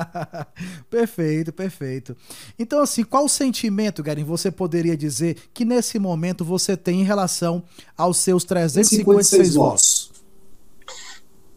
perfeito, 0.90 1.54
perfeito. 1.54 2.18
Então, 2.58 2.82
assim, 2.82 3.04
qual 3.04 3.30
sentimento, 3.30 4.02
Garim, 4.02 4.24
você 4.24 4.50
poderia 4.50 4.98
dizer 4.98 5.38
que 5.54 5.64
nesse 5.64 6.00
momento 6.00 6.44
você 6.44 6.76
tem 6.76 7.02
em 7.02 7.04
relação 7.04 7.64
aos 7.96 8.18
seus 8.18 8.44
356 8.44 9.54
votos? 9.54 10.12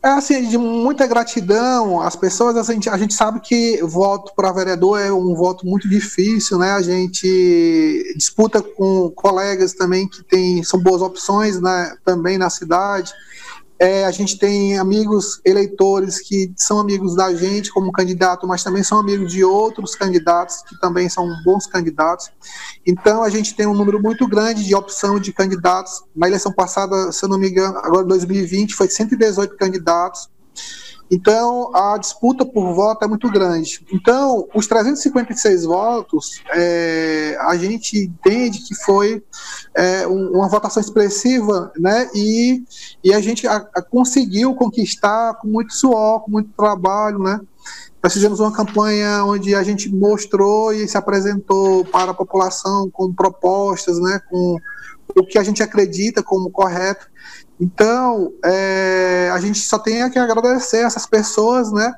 É 0.04 0.10
assim, 0.10 0.46
de 0.50 0.58
muita 0.58 1.06
gratidão 1.06 2.02
às 2.02 2.14
pessoas. 2.14 2.56
A 2.56 2.72
gente, 2.74 2.90
a 2.90 2.98
gente 2.98 3.14
sabe 3.14 3.40
que 3.40 3.82
voto 3.82 4.34
para 4.36 4.52
vereador 4.52 5.00
é 5.00 5.10
um 5.10 5.34
voto 5.34 5.66
muito 5.66 5.88
difícil, 5.88 6.58
né? 6.58 6.72
A 6.72 6.82
gente 6.82 8.14
disputa 8.14 8.60
com 8.60 9.10
colegas 9.12 9.72
também 9.72 10.06
que 10.06 10.22
tem, 10.22 10.62
são 10.62 10.78
boas 10.78 11.00
opções 11.00 11.58
né, 11.58 11.96
também 12.04 12.36
na 12.36 12.50
cidade. 12.50 13.14
É, 13.78 14.04
a 14.04 14.10
gente 14.10 14.38
tem 14.38 14.78
amigos 14.78 15.40
eleitores 15.44 16.20
que 16.20 16.52
são 16.56 16.78
amigos 16.78 17.14
da 17.14 17.34
gente 17.34 17.70
como 17.70 17.92
candidato, 17.92 18.46
mas 18.46 18.64
também 18.64 18.82
são 18.82 18.98
amigos 18.98 19.30
de 19.30 19.44
outros 19.44 19.94
candidatos 19.94 20.62
que 20.62 20.78
também 20.80 21.08
são 21.08 21.28
bons 21.44 21.66
candidatos. 21.66 22.30
Então 22.86 23.22
a 23.22 23.28
gente 23.28 23.54
tem 23.54 23.66
um 23.66 23.74
número 23.74 24.00
muito 24.00 24.26
grande 24.26 24.64
de 24.64 24.74
opção 24.74 25.20
de 25.20 25.32
candidatos. 25.32 26.02
Na 26.14 26.26
eleição 26.26 26.52
passada, 26.52 27.12
se 27.12 27.22
eu 27.24 27.28
não 27.28 27.38
me 27.38 27.50
engano, 27.50 27.78
agora 27.78 28.04
2020 28.04 28.74
foi 28.74 28.88
118 28.88 29.56
candidatos. 29.56 30.28
Então, 31.10 31.70
a 31.74 31.96
disputa 31.98 32.44
por 32.44 32.74
voto 32.74 33.04
é 33.04 33.08
muito 33.08 33.30
grande. 33.30 33.86
Então, 33.92 34.48
os 34.54 34.66
356 34.66 35.64
votos, 35.64 36.42
é, 36.52 37.36
a 37.40 37.56
gente 37.56 37.98
entende 37.98 38.60
que 38.60 38.74
foi 38.74 39.22
é, 39.74 40.06
uma 40.06 40.48
votação 40.48 40.80
expressiva, 40.80 41.72
né? 41.78 42.10
E, 42.14 42.64
e 43.04 43.14
a 43.14 43.20
gente 43.20 43.46
a, 43.46 43.56
a 43.74 43.82
conseguiu 43.82 44.54
conquistar 44.54 45.34
com 45.34 45.46
muito 45.48 45.74
suor, 45.74 46.22
com 46.22 46.30
muito 46.30 46.50
trabalho, 46.56 47.20
né? 47.20 47.40
Nós 48.02 48.12
fizemos 48.12 48.40
uma 48.40 48.52
campanha 48.52 49.24
onde 49.24 49.54
a 49.54 49.62
gente 49.62 49.92
mostrou 49.92 50.72
e 50.72 50.86
se 50.86 50.96
apresentou 50.96 51.84
para 51.84 52.10
a 52.10 52.14
população 52.14 52.90
com 52.90 53.12
propostas, 53.12 53.98
né? 54.00 54.20
Com 54.28 54.58
o 55.14 55.24
que 55.24 55.38
a 55.38 55.42
gente 55.42 55.62
acredita 55.62 56.22
como 56.22 56.50
correto. 56.50 57.08
Então, 57.60 58.32
é, 58.44 59.30
a 59.32 59.40
gente 59.40 59.58
só 59.60 59.78
tem 59.78 60.08
que 60.10 60.18
agradecer 60.18 60.84
essas 60.84 61.06
pessoas, 61.06 61.72
né? 61.72 61.94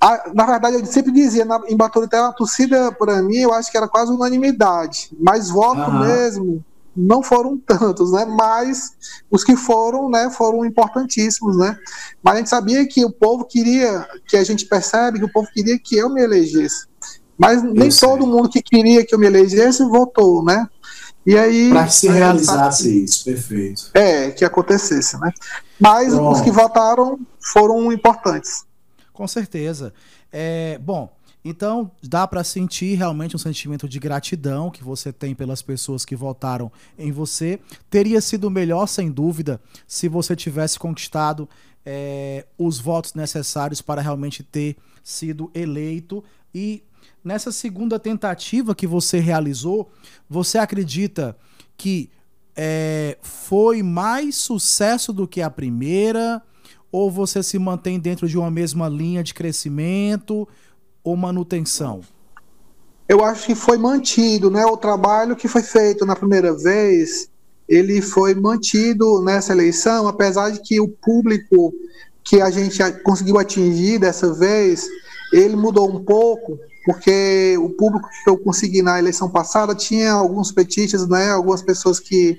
A, 0.00 0.30
na 0.34 0.44
verdade, 0.44 0.76
eu 0.76 0.86
sempre 0.86 1.12
dizia, 1.12 1.44
na, 1.44 1.60
em 1.68 1.76
Baturité, 1.76 2.18
a 2.18 2.32
torcida, 2.32 2.92
para 2.92 3.22
mim, 3.22 3.36
eu 3.36 3.52
acho 3.52 3.70
que 3.70 3.76
era 3.76 3.88
quase 3.88 4.12
unanimidade, 4.12 5.10
mas 5.18 5.48
voto 5.48 5.90
uhum. 5.90 6.00
mesmo 6.00 6.64
não 6.96 7.22
foram 7.22 7.58
tantos, 7.58 8.12
né? 8.12 8.24
Mas 8.24 8.92
os 9.30 9.44
que 9.44 9.54
foram, 9.54 10.08
né, 10.08 10.30
foram 10.30 10.64
importantíssimos, 10.64 11.56
né? 11.58 11.78
Mas 12.22 12.34
a 12.34 12.38
gente 12.38 12.48
sabia 12.48 12.86
que 12.88 13.04
o 13.04 13.12
povo 13.12 13.44
queria, 13.44 14.06
que 14.26 14.36
a 14.36 14.42
gente 14.42 14.64
percebe 14.64 15.18
que 15.18 15.24
o 15.24 15.32
povo 15.32 15.48
queria 15.52 15.78
que 15.78 15.96
eu 15.96 16.08
me 16.08 16.22
elegesse. 16.22 16.86
Mas 17.36 17.62
nem 17.62 17.90
todo 17.90 18.26
mundo 18.26 18.48
que 18.48 18.62
queria 18.62 19.04
que 19.04 19.14
eu 19.14 19.18
me 19.18 19.26
elegesse 19.26 19.84
votou, 19.84 20.42
né? 20.42 20.66
E 21.26 21.36
aí. 21.36 21.70
Para 21.70 21.86
que 21.86 21.94
se 21.94 22.08
realizasse 22.08 23.04
isso, 23.04 23.24
perfeito. 23.24 23.90
É, 23.92 24.30
que 24.30 24.44
acontecesse, 24.44 25.18
né? 25.18 25.32
Mas 25.78 26.14
Pronto. 26.14 26.36
os 26.36 26.40
que 26.40 26.50
votaram 26.50 27.18
foram 27.40 27.92
importantes. 27.92 28.64
Com 29.12 29.26
certeza. 29.26 29.92
É, 30.32 30.78
bom, 30.78 31.10
então 31.44 31.90
dá 32.02 32.26
para 32.26 32.44
sentir 32.44 32.96
realmente 32.96 33.34
um 33.34 33.38
sentimento 33.38 33.88
de 33.88 33.98
gratidão 33.98 34.70
que 34.70 34.84
você 34.84 35.12
tem 35.12 35.34
pelas 35.34 35.62
pessoas 35.62 36.04
que 36.04 36.14
votaram 36.14 36.70
em 36.98 37.10
você. 37.10 37.58
Teria 37.90 38.20
sido 38.20 38.50
melhor, 38.50 38.86
sem 38.86 39.10
dúvida, 39.10 39.60
se 39.86 40.08
você 40.08 40.36
tivesse 40.36 40.78
conquistado 40.78 41.48
é, 41.84 42.46
os 42.58 42.78
votos 42.78 43.14
necessários 43.14 43.80
para 43.80 44.02
realmente 44.02 44.42
ter 44.42 44.76
sido 45.04 45.50
eleito 45.54 46.22
e 46.52 46.82
nessa 47.24 47.50
segunda 47.50 47.98
tentativa 47.98 48.74
que 48.74 48.86
você 48.86 49.18
realizou, 49.18 49.90
você 50.28 50.58
acredita 50.58 51.36
que 51.76 52.10
é, 52.54 53.18
foi 53.20 53.82
mais 53.82 54.36
sucesso 54.36 55.12
do 55.12 55.26
que 55.28 55.42
a 55.42 55.50
primeira? 55.50 56.42
Ou 56.90 57.10
você 57.10 57.42
se 57.42 57.58
mantém 57.58 57.98
dentro 57.98 58.28
de 58.28 58.38
uma 58.38 58.50
mesma 58.50 58.88
linha 58.88 59.22
de 59.22 59.34
crescimento 59.34 60.48
ou 61.04 61.16
manutenção? 61.16 62.00
Eu 63.08 63.24
acho 63.24 63.46
que 63.46 63.54
foi 63.54 63.76
mantido, 63.76 64.50
né? 64.50 64.64
O 64.64 64.76
trabalho 64.76 65.36
que 65.36 65.46
foi 65.46 65.62
feito 65.62 66.06
na 66.06 66.16
primeira 66.16 66.56
vez, 66.56 67.28
ele 67.68 68.00
foi 68.00 68.34
mantido 68.34 69.22
nessa 69.22 69.52
eleição, 69.52 70.08
apesar 70.08 70.50
de 70.50 70.60
que 70.60 70.80
o 70.80 70.88
público 70.88 71.74
que 72.24 72.40
a 72.40 72.50
gente 72.50 72.78
conseguiu 73.04 73.38
atingir 73.38 73.98
dessa 73.98 74.32
vez, 74.32 74.88
ele 75.32 75.56
mudou 75.56 75.90
um 75.90 76.02
pouco, 76.04 76.58
porque 76.84 77.56
o 77.58 77.70
público 77.70 78.08
que 78.22 78.30
eu 78.30 78.38
consegui 78.38 78.82
na 78.82 78.98
eleição 78.98 79.28
passada 79.28 79.74
tinha 79.74 80.12
alguns 80.12 80.52
petistas, 80.52 81.08
né, 81.08 81.30
algumas 81.30 81.62
pessoas 81.62 81.98
que, 81.98 82.38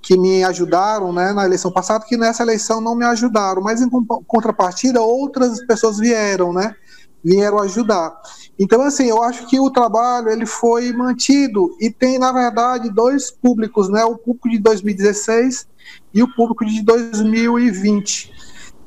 que 0.00 0.16
me 0.16 0.42
ajudaram 0.44 1.12
né, 1.12 1.32
na 1.32 1.44
eleição 1.44 1.70
passada, 1.70 2.04
que 2.06 2.16
nessa 2.16 2.42
eleição 2.42 2.80
não 2.80 2.94
me 2.94 3.04
ajudaram, 3.04 3.62
mas 3.62 3.82
em 3.82 3.88
contrapartida 4.26 5.02
outras 5.02 5.64
pessoas 5.66 5.98
vieram, 5.98 6.52
né, 6.52 6.74
vieram 7.22 7.60
ajudar. 7.60 8.16
Então, 8.58 8.82
assim, 8.82 9.06
eu 9.06 9.22
acho 9.22 9.46
que 9.46 9.60
o 9.60 9.70
trabalho 9.70 10.30
ele 10.30 10.46
foi 10.46 10.92
mantido 10.92 11.76
e 11.80 11.90
tem, 11.90 12.18
na 12.18 12.32
verdade, 12.32 12.90
dois 12.90 13.30
públicos, 13.30 13.88
né, 13.88 14.04
o 14.04 14.16
público 14.16 14.48
de 14.48 14.58
2016 14.58 15.66
e 16.14 16.22
o 16.22 16.34
público 16.34 16.64
de 16.64 16.82
2020 16.82 18.41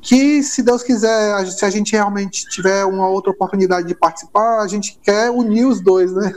que, 0.06 0.40
se 0.40 0.62
Deus 0.62 0.84
quiser, 0.84 1.44
se 1.46 1.64
a 1.64 1.70
gente 1.70 1.90
realmente 1.90 2.48
tiver 2.48 2.84
uma 2.84 3.08
outra 3.08 3.32
oportunidade 3.32 3.88
de 3.88 3.94
participar, 3.94 4.60
a 4.60 4.68
gente 4.68 4.96
quer 5.02 5.30
unir 5.30 5.66
os 5.66 5.80
dois, 5.80 6.14
né? 6.14 6.32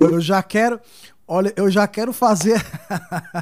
Eu 0.00 0.20
já 0.20 0.42
quero, 0.42 0.80
olha, 1.26 1.52
eu 1.54 1.70
já 1.70 1.86
quero 1.86 2.12
fazer 2.12 2.60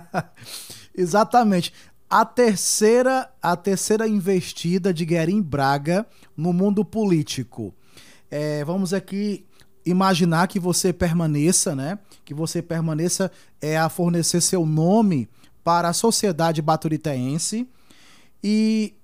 exatamente 0.95 1.73
a 2.11 2.27
terceira, 2.27 3.31
a 3.41 3.57
terceira 3.57 4.07
investida 4.07 4.93
de 4.93 5.07
Guerin 5.07 5.41
Braga 5.41 6.07
no 6.37 6.53
mundo 6.53 6.85
político. 6.85 7.75
É, 8.31 8.63
vamos 8.67 8.93
aqui 8.93 9.47
imaginar 9.87 10.47
que 10.47 10.61
você 10.61 10.93
permaneça, 10.93 11.75
né? 11.75 11.99
Que 12.23 12.35
você 12.35 12.61
permaneça 12.61 13.33
é, 13.63 13.79
a 13.79 13.89
fornecer 13.89 14.43
seu 14.43 14.67
nome 14.67 15.27
para 15.65 15.89
a 15.89 15.95
sociedade 15.95 16.61
baturitense 16.61 17.67
e 18.45 18.95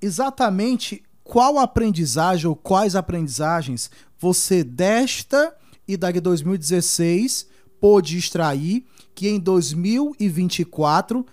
exatamente 0.00 1.02
qual 1.24 1.58
aprendizagem 1.58 2.46
ou 2.46 2.54
quais 2.54 2.94
aprendizagens 2.94 3.90
você 4.18 4.62
desta 4.62 5.54
e 5.86 5.96
da 5.96 6.10
de 6.10 6.20
2016 6.20 7.46
pôde 7.80 8.16
extrair 8.16 8.84
que 9.14 9.28
em 9.28 9.38
2024, 9.40 11.24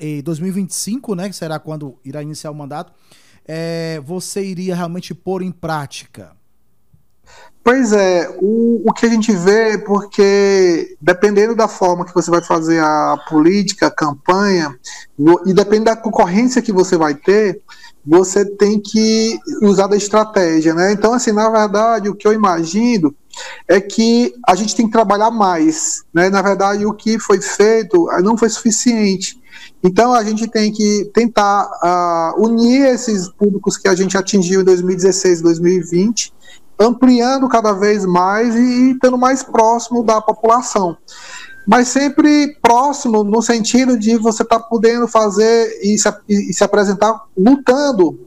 em 0.00 0.22
2025, 0.22 1.14
né, 1.14 1.28
que 1.28 1.34
será 1.34 1.58
quando 1.58 1.98
irá 2.04 2.22
iniciar 2.22 2.50
o 2.50 2.54
mandato, 2.54 2.92
é, 3.46 4.00
você 4.04 4.44
iria 4.44 4.74
realmente 4.74 5.14
pôr 5.14 5.42
em 5.42 5.50
prática? 5.50 6.32
Pois 7.62 7.94
é, 7.94 8.28
o, 8.42 8.82
o 8.86 8.92
que 8.92 9.06
a 9.06 9.08
gente 9.08 9.32
vê, 9.32 9.78
porque 9.78 10.96
dependendo 11.00 11.56
da 11.56 11.66
forma 11.66 12.04
que 12.04 12.12
você 12.12 12.30
vai 12.30 12.42
fazer 12.42 12.78
a 12.78 13.16
política, 13.28 13.86
a 13.86 13.90
campanha, 13.90 14.78
e 15.46 15.54
depende 15.54 15.84
da 15.84 15.96
concorrência 15.96 16.60
que 16.60 16.72
você 16.72 16.98
vai 16.98 17.14
ter, 17.14 17.62
você 18.06 18.44
tem 18.44 18.78
que 18.80 19.38
usar 19.62 19.86
da 19.86 19.96
estratégia, 19.96 20.74
né? 20.74 20.92
Então, 20.92 21.14
assim, 21.14 21.32
na 21.32 21.48
verdade, 21.48 22.08
o 22.08 22.14
que 22.14 22.26
eu 22.26 22.32
imagino 22.32 23.14
é 23.66 23.80
que 23.80 24.34
a 24.46 24.54
gente 24.54 24.76
tem 24.76 24.86
que 24.86 24.92
trabalhar 24.92 25.30
mais, 25.30 26.04
né? 26.12 26.28
Na 26.28 26.42
verdade, 26.42 26.84
o 26.84 26.92
que 26.92 27.18
foi 27.18 27.40
feito 27.40 28.08
ah, 28.10 28.20
não 28.20 28.36
foi 28.36 28.50
suficiente. 28.50 29.40
Então, 29.82 30.12
a 30.12 30.22
gente 30.22 30.46
tem 30.48 30.70
que 30.70 31.10
tentar 31.14 31.66
uh, 32.36 32.44
unir 32.44 32.86
esses 32.86 33.28
públicos 33.28 33.78
que 33.78 33.88
a 33.88 33.94
gente 33.94 34.16
atingiu 34.16 34.60
em 34.60 34.64
2016 34.64 35.40
2020, 35.40 36.32
ampliando 36.78 37.48
cada 37.48 37.72
vez 37.72 38.04
mais 38.04 38.54
e 38.54 38.92
estando 38.92 39.16
mais 39.16 39.42
próximo 39.42 40.04
da 40.04 40.20
população 40.20 40.96
mas 41.66 41.88
sempre 41.88 42.56
próximo 42.60 43.24
no 43.24 43.40
sentido 43.42 43.98
de 43.98 44.16
você 44.16 44.42
estar 44.42 44.58
tá 44.58 44.64
podendo 44.64 45.08
fazer 45.08 45.80
e 45.82 45.98
se, 45.98 46.12
e 46.28 46.52
se, 46.52 46.62
apresentar 46.62 47.22
lutando 47.36 48.18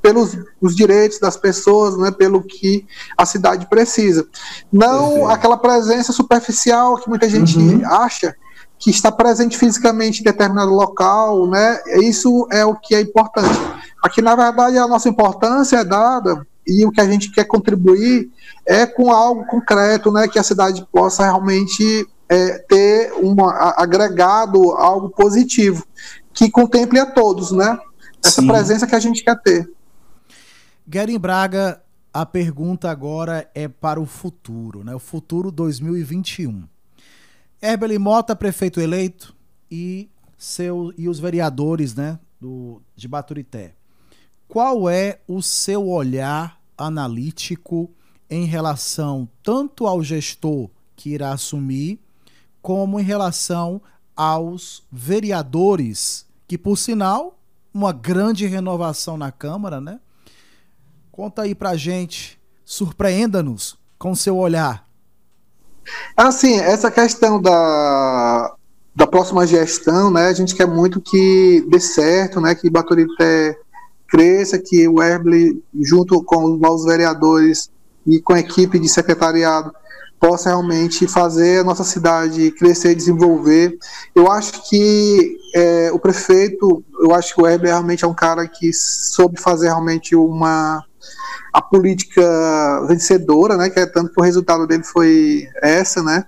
pelos 0.00 0.36
os 0.60 0.74
direitos 0.74 1.18
das 1.18 1.36
pessoas, 1.36 1.96
né, 1.98 2.10
pelo 2.10 2.42
que 2.42 2.86
a 3.16 3.26
cidade 3.26 3.66
precisa. 3.66 4.26
Não 4.72 5.20
uhum. 5.20 5.28
aquela 5.28 5.56
presença 5.56 6.12
superficial 6.12 6.96
que 6.96 7.08
muita 7.08 7.28
gente 7.28 7.58
uhum. 7.58 7.82
acha 7.84 8.34
que 8.78 8.90
está 8.90 9.10
presente 9.10 9.58
fisicamente 9.58 10.20
em 10.20 10.24
determinado 10.24 10.70
local, 10.70 11.48
né? 11.48 11.80
Isso 12.00 12.46
é 12.52 12.64
o 12.64 12.76
que 12.76 12.94
é 12.94 13.00
importante. 13.00 13.58
Aqui, 14.02 14.22
na 14.22 14.36
verdade, 14.36 14.78
a 14.78 14.86
nossa 14.86 15.08
importância 15.08 15.78
é 15.78 15.84
dada 15.84 16.46
e 16.64 16.86
o 16.86 16.92
que 16.92 17.00
a 17.00 17.06
gente 17.06 17.32
quer 17.32 17.44
contribuir 17.44 18.30
é 18.64 18.86
com 18.86 19.10
algo 19.10 19.44
concreto, 19.46 20.12
né, 20.12 20.28
que 20.28 20.38
a 20.38 20.42
cidade 20.42 20.86
possa 20.92 21.24
realmente 21.24 22.06
é, 22.28 22.58
ter 22.58 23.12
uma, 23.14 23.74
agregado 23.76 24.72
algo 24.72 25.08
positivo, 25.10 25.86
que 26.32 26.50
contemple 26.50 26.98
a 26.98 27.06
todos, 27.06 27.50
né? 27.52 27.78
Essa 28.24 28.42
Sim. 28.42 28.46
presença 28.46 28.86
que 28.86 28.94
a 28.94 29.00
gente 29.00 29.22
quer 29.24 29.40
ter. 29.40 29.70
Guerin 30.86 31.18
Braga, 31.18 31.82
a 32.12 32.26
pergunta 32.26 32.90
agora 32.90 33.48
é 33.54 33.68
para 33.68 34.00
o 34.00 34.06
futuro, 34.06 34.84
né? 34.84 34.94
O 34.94 34.98
futuro 34.98 35.50
2021. 35.50 36.64
Herbeli 37.60 37.98
Mota, 37.98 38.36
prefeito 38.36 38.80
eleito, 38.80 39.34
e, 39.70 40.08
seu, 40.36 40.92
e 40.96 41.08
os 41.08 41.18
vereadores 41.18 41.94
né, 41.94 42.18
do, 42.40 42.80
de 42.96 43.06
Baturité. 43.08 43.74
qual 44.46 44.88
é 44.88 45.20
o 45.26 45.42
seu 45.42 45.88
olhar 45.88 46.58
analítico 46.76 47.90
em 48.30 48.44
relação 48.44 49.28
tanto 49.42 49.86
ao 49.86 50.02
gestor 50.02 50.70
que 50.96 51.10
irá 51.10 51.32
assumir, 51.32 52.00
como 52.60 52.98
em 52.98 53.02
relação 53.02 53.80
aos 54.16 54.82
vereadores, 54.90 56.26
que 56.46 56.58
por 56.58 56.76
sinal, 56.76 57.38
uma 57.72 57.92
grande 57.92 58.46
renovação 58.46 59.16
na 59.16 59.30
Câmara, 59.30 59.80
né? 59.80 60.00
Conta 61.12 61.42
aí 61.42 61.54
pra 61.54 61.76
gente, 61.76 62.38
surpreenda-nos 62.64 63.78
com 63.98 64.14
seu 64.14 64.36
olhar. 64.36 64.86
Assim, 66.16 66.58
essa 66.58 66.90
questão 66.90 67.40
da, 67.40 68.54
da 68.94 69.06
próxima 69.06 69.46
gestão, 69.46 70.10
né? 70.10 70.26
A 70.26 70.32
gente 70.32 70.54
quer 70.54 70.66
muito 70.66 71.00
que 71.00 71.64
dê 71.68 71.80
certo, 71.80 72.40
né? 72.40 72.54
Que 72.54 72.68
Baturité 72.68 73.58
cresça, 74.08 74.58
que 74.58 74.88
o 74.88 75.02
Herble, 75.02 75.62
junto 75.80 76.22
com 76.24 76.44
os 76.44 76.60
novos 76.60 76.84
vereadores 76.84 77.70
e 78.06 78.20
com 78.20 78.32
a 78.32 78.40
equipe 78.40 78.78
de 78.78 78.88
secretariado, 78.88 79.72
possa 80.20 80.50
realmente 80.50 81.06
fazer 81.06 81.60
a 81.60 81.64
nossa 81.64 81.84
cidade 81.84 82.50
crescer 82.52 82.92
e 82.92 82.94
desenvolver. 82.94 83.78
Eu 84.14 84.30
acho 84.30 84.68
que 84.68 85.36
é, 85.54 85.90
o 85.92 85.98
prefeito, 85.98 86.84
eu 87.00 87.14
acho 87.14 87.34
que 87.34 87.40
o 87.40 87.46
Herble 87.46 87.68
realmente 87.68 88.04
é 88.04 88.08
um 88.08 88.14
cara 88.14 88.46
que 88.46 88.72
soube 88.72 89.40
fazer 89.40 89.66
realmente 89.66 90.14
uma 90.16 90.84
a 91.52 91.62
política 91.62 92.84
vencedora, 92.86 93.56
né? 93.56 93.70
Que 93.70 93.80
é 93.80 93.86
tanto 93.86 94.12
que 94.12 94.20
o 94.20 94.24
resultado 94.24 94.66
dele 94.66 94.84
foi 94.84 95.48
essa, 95.62 96.02
né? 96.02 96.24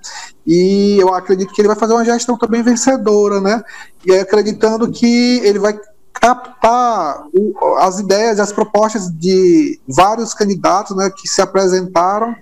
E 0.47 0.97
eu 0.99 1.15
acredito 1.15 1.53
que 1.53 1.61
ele 1.61 1.69
vai 1.69 1.77
fazer 1.77 1.93
uma 1.93 2.05
gestão 2.05 2.39
também 2.39 2.63
vencedora, 2.63 3.41
né? 3.41 3.63
E 4.05 4.13
acreditando 4.13 4.91
que 4.91 5.41
ele 5.45 5.59
vai 5.59 5.79
captar 6.21 7.25
o, 7.33 7.77
as 7.79 7.99
ideias, 7.99 8.39
as 8.39 8.53
propostas 8.53 9.11
de 9.11 9.81
vários 9.89 10.35
candidatos, 10.35 10.97
né? 10.97 11.11
Que 11.11 11.27
se 11.27 11.41
apresentaram 11.41 12.37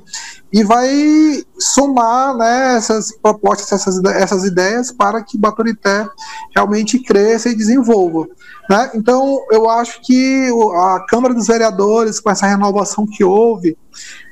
e 0.52 0.64
vai 0.64 1.44
somar 1.58 2.37
né, 2.37 2.76
essas 2.76 3.14
propostas, 3.18 3.70
essas, 3.73 4.02
essas 4.04 4.44
ideias 4.44 4.90
para 4.90 5.23
que 5.23 5.37
Baturité 5.37 6.08
realmente 6.54 6.99
cresça 6.99 7.50
e 7.50 7.54
desenvolva. 7.54 8.26
Né? 8.68 8.90
Então, 8.94 9.44
eu 9.50 9.68
acho 9.68 10.00
que 10.02 10.49
a 10.75 11.04
Câmara 11.08 11.35
dos 11.35 11.47
Vereadores, 11.47 12.18
com 12.18 12.30
essa 12.30 12.47
renovação 12.47 13.06
que 13.06 13.23
houve, 13.23 13.76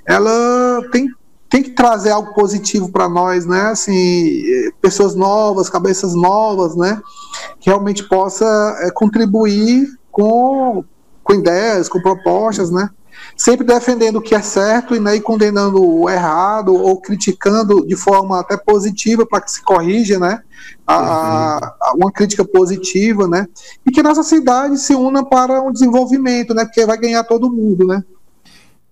ela 0.06 0.82
tem, 0.90 1.08
tem 1.50 1.62
que 1.62 1.70
trazer 1.70 2.10
algo 2.10 2.32
positivo 2.32 2.90
para 2.90 3.08
nós, 3.08 3.44
né? 3.44 3.70
Assim, 3.70 4.42
pessoas 4.80 5.14
novas, 5.14 5.68
cabeças 5.68 6.14
novas, 6.14 6.76
né? 6.76 7.00
Realmente 7.66 8.04
possa 8.04 8.46
é, 8.80 8.90
contribuir 8.90 9.88
com, 10.10 10.84
com 11.22 11.34
ideias, 11.34 11.88
com 11.88 12.00
propostas, 12.00 12.70
né? 12.70 12.88
sempre 13.36 13.66
defendendo 13.66 14.16
o 14.16 14.22
que 14.22 14.34
é 14.34 14.40
certo 14.40 14.94
e, 14.94 15.00
né, 15.00 15.16
e 15.16 15.20
condenando 15.20 15.82
o 15.82 16.08
errado 16.08 16.74
ou 16.74 17.00
criticando 17.00 17.86
de 17.86 17.96
forma 17.96 18.40
até 18.40 18.56
positiva 18.56 19.26
para 19.26 19.40
que 19.40 19.50
se 19.50 19.62
corrija, 19.62 20.18
né? 20.18 20.42
A, 20.86 21.56
a, 21.56 21.92
uma 21.94 22.10
crítica 22.10 22.44
positiva, 22.44 23.28
né? 23.28 23.46
E 23.84 23.90
que 23.90 24.02
nossa 24.02 24.22
cidade 24.22 24.78
se 24.78 24.94
una 24.94 25.24
para 25.24 25.60
um 25.60 25.72
desenvolvimento, 25.72 26.54
né? 26.54 26.64
Porque 26.64 26.86
vai 26.86 26.96
ganhar 26.96 27.24
todo 27.24 27.52
mundo, 27.52 27.86
né? 27.86 28.02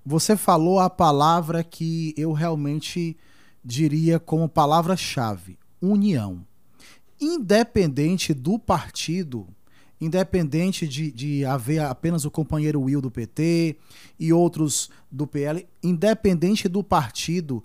Você 0.04 0.36
falou 0.36 0.80
a 0.80 0.90
palavra 0.90 1.64
que 1.64 2.14
eu 2.16 2.32
realmente 2.32 3.16
diria 3.64 4.18
como 4.18 4.48
palavra-chave: 4.48 5.58
união. 5.80 6.40
Independente 7.20 8.34
do 8.34 8.58
partido 8.58 9.46
independente 10.00 10.86
de, 10.86 11.10
de 11.10 11.44
haver 11.44 11.80
apenas 11.80 12.24
o 12.24 12.30
companheiro 12.30 12.80
Will 12.82 13.00
do 13.00 13.10
PT 13.10 13.76
e 14.18 14.32
outros 14.32 14.90
do 15.10 15.26
PL, 15.26 15.66
independente 15.82 16.68
do 16.68 16.82
partido, 16.82 17.64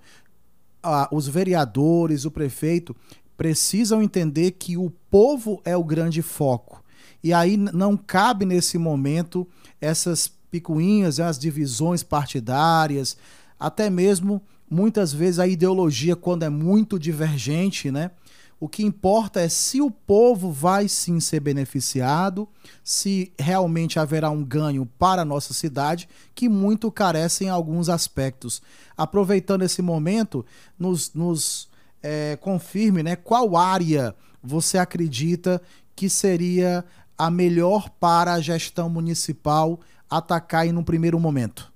ah, 0.82 1.10
os 1.12 1.27
vereadores, 1.27 2.25
o 2.25 2.32
prefeito, 2.32 2.96
precisam 3.36 4.01
entender 4.01 4.51
que 4.51 4.77
o 4.77 4.89
povo 5.10 5.62
é 5.65 5.75
o 5.75 5.84
grande 5.84 6.22
foco. 6.22 6.84
E 7.22 7.34
aí 7.34 7.58
não 7.58 7.97
cabe 7.97 8.45
nesse 8.45 8.78
momento 8.78 9.47
essas 9.82 10.32
picuinhas, 10.50 11.19
as 11.19 11.38
divisões 11.38 12.04
partidárias, 12.04 13.17
até 13.60 13.89
mesmo 13.89 14.41
muitas 14.69 15.12
vezes 15.12 15.39
a 15.39 15.47
ideologia 15.47 16.15
quando 16.15 16.43
é 16.43 16.50
muito 16.50 16.97
divergente, 16.97 17.91
né? 17.91 18.12
O 18.60 18.67
que 18.67 18.84
importa 18.84 19.39
é 19.39 19.48
se 19.48 19.80
o 19.82 19.89
povo 19.89 20.52
vai 20.52 20.89
sim 20.89 21.19
ser 21.22 21.39
beneficiado, 21.39 22.48
se 22.84 23.32
realmente 23.39 23.98
haverá 23.98 24.30
um 24.30 24.43
ganho 24.43 24.86
para 24.86 25.22
a 25.22 25.26
nossa 25.26 25.54
cidade, 25.54 26.10
que 26.36 26.50
muito 26.50 26.91
carece 26.91 27.45
em 27.45 27.50
alguns 27.50 27.88
aspectos. 27.88 28.62
Aproveitando 28.98 29.62
esse 29.62 29.82
momento, 29.82 30.45
nos, 30.78 31.13
nos 31.13 31.69
é, 32.04 32.36
confirme 32.36 33.02
né, 33.02 33.15
qual 33.15 33.56
área 33.56 34.13
você 34.43 34.78
acredita 34.78 35.62
que 35.95 36.10
seria 36.10 36.84
a 37.17 37.30
melhor 37.30 37.89
para 37.89 38.34
a 38.34 38.41
gestão 38.41 38.89
municipal 38.89 39.80
atacar 40.10 40.67
em 40.67 40.76
um 40.76 40.84
primeiro 40.84 41.19
momento. 41.19 41.72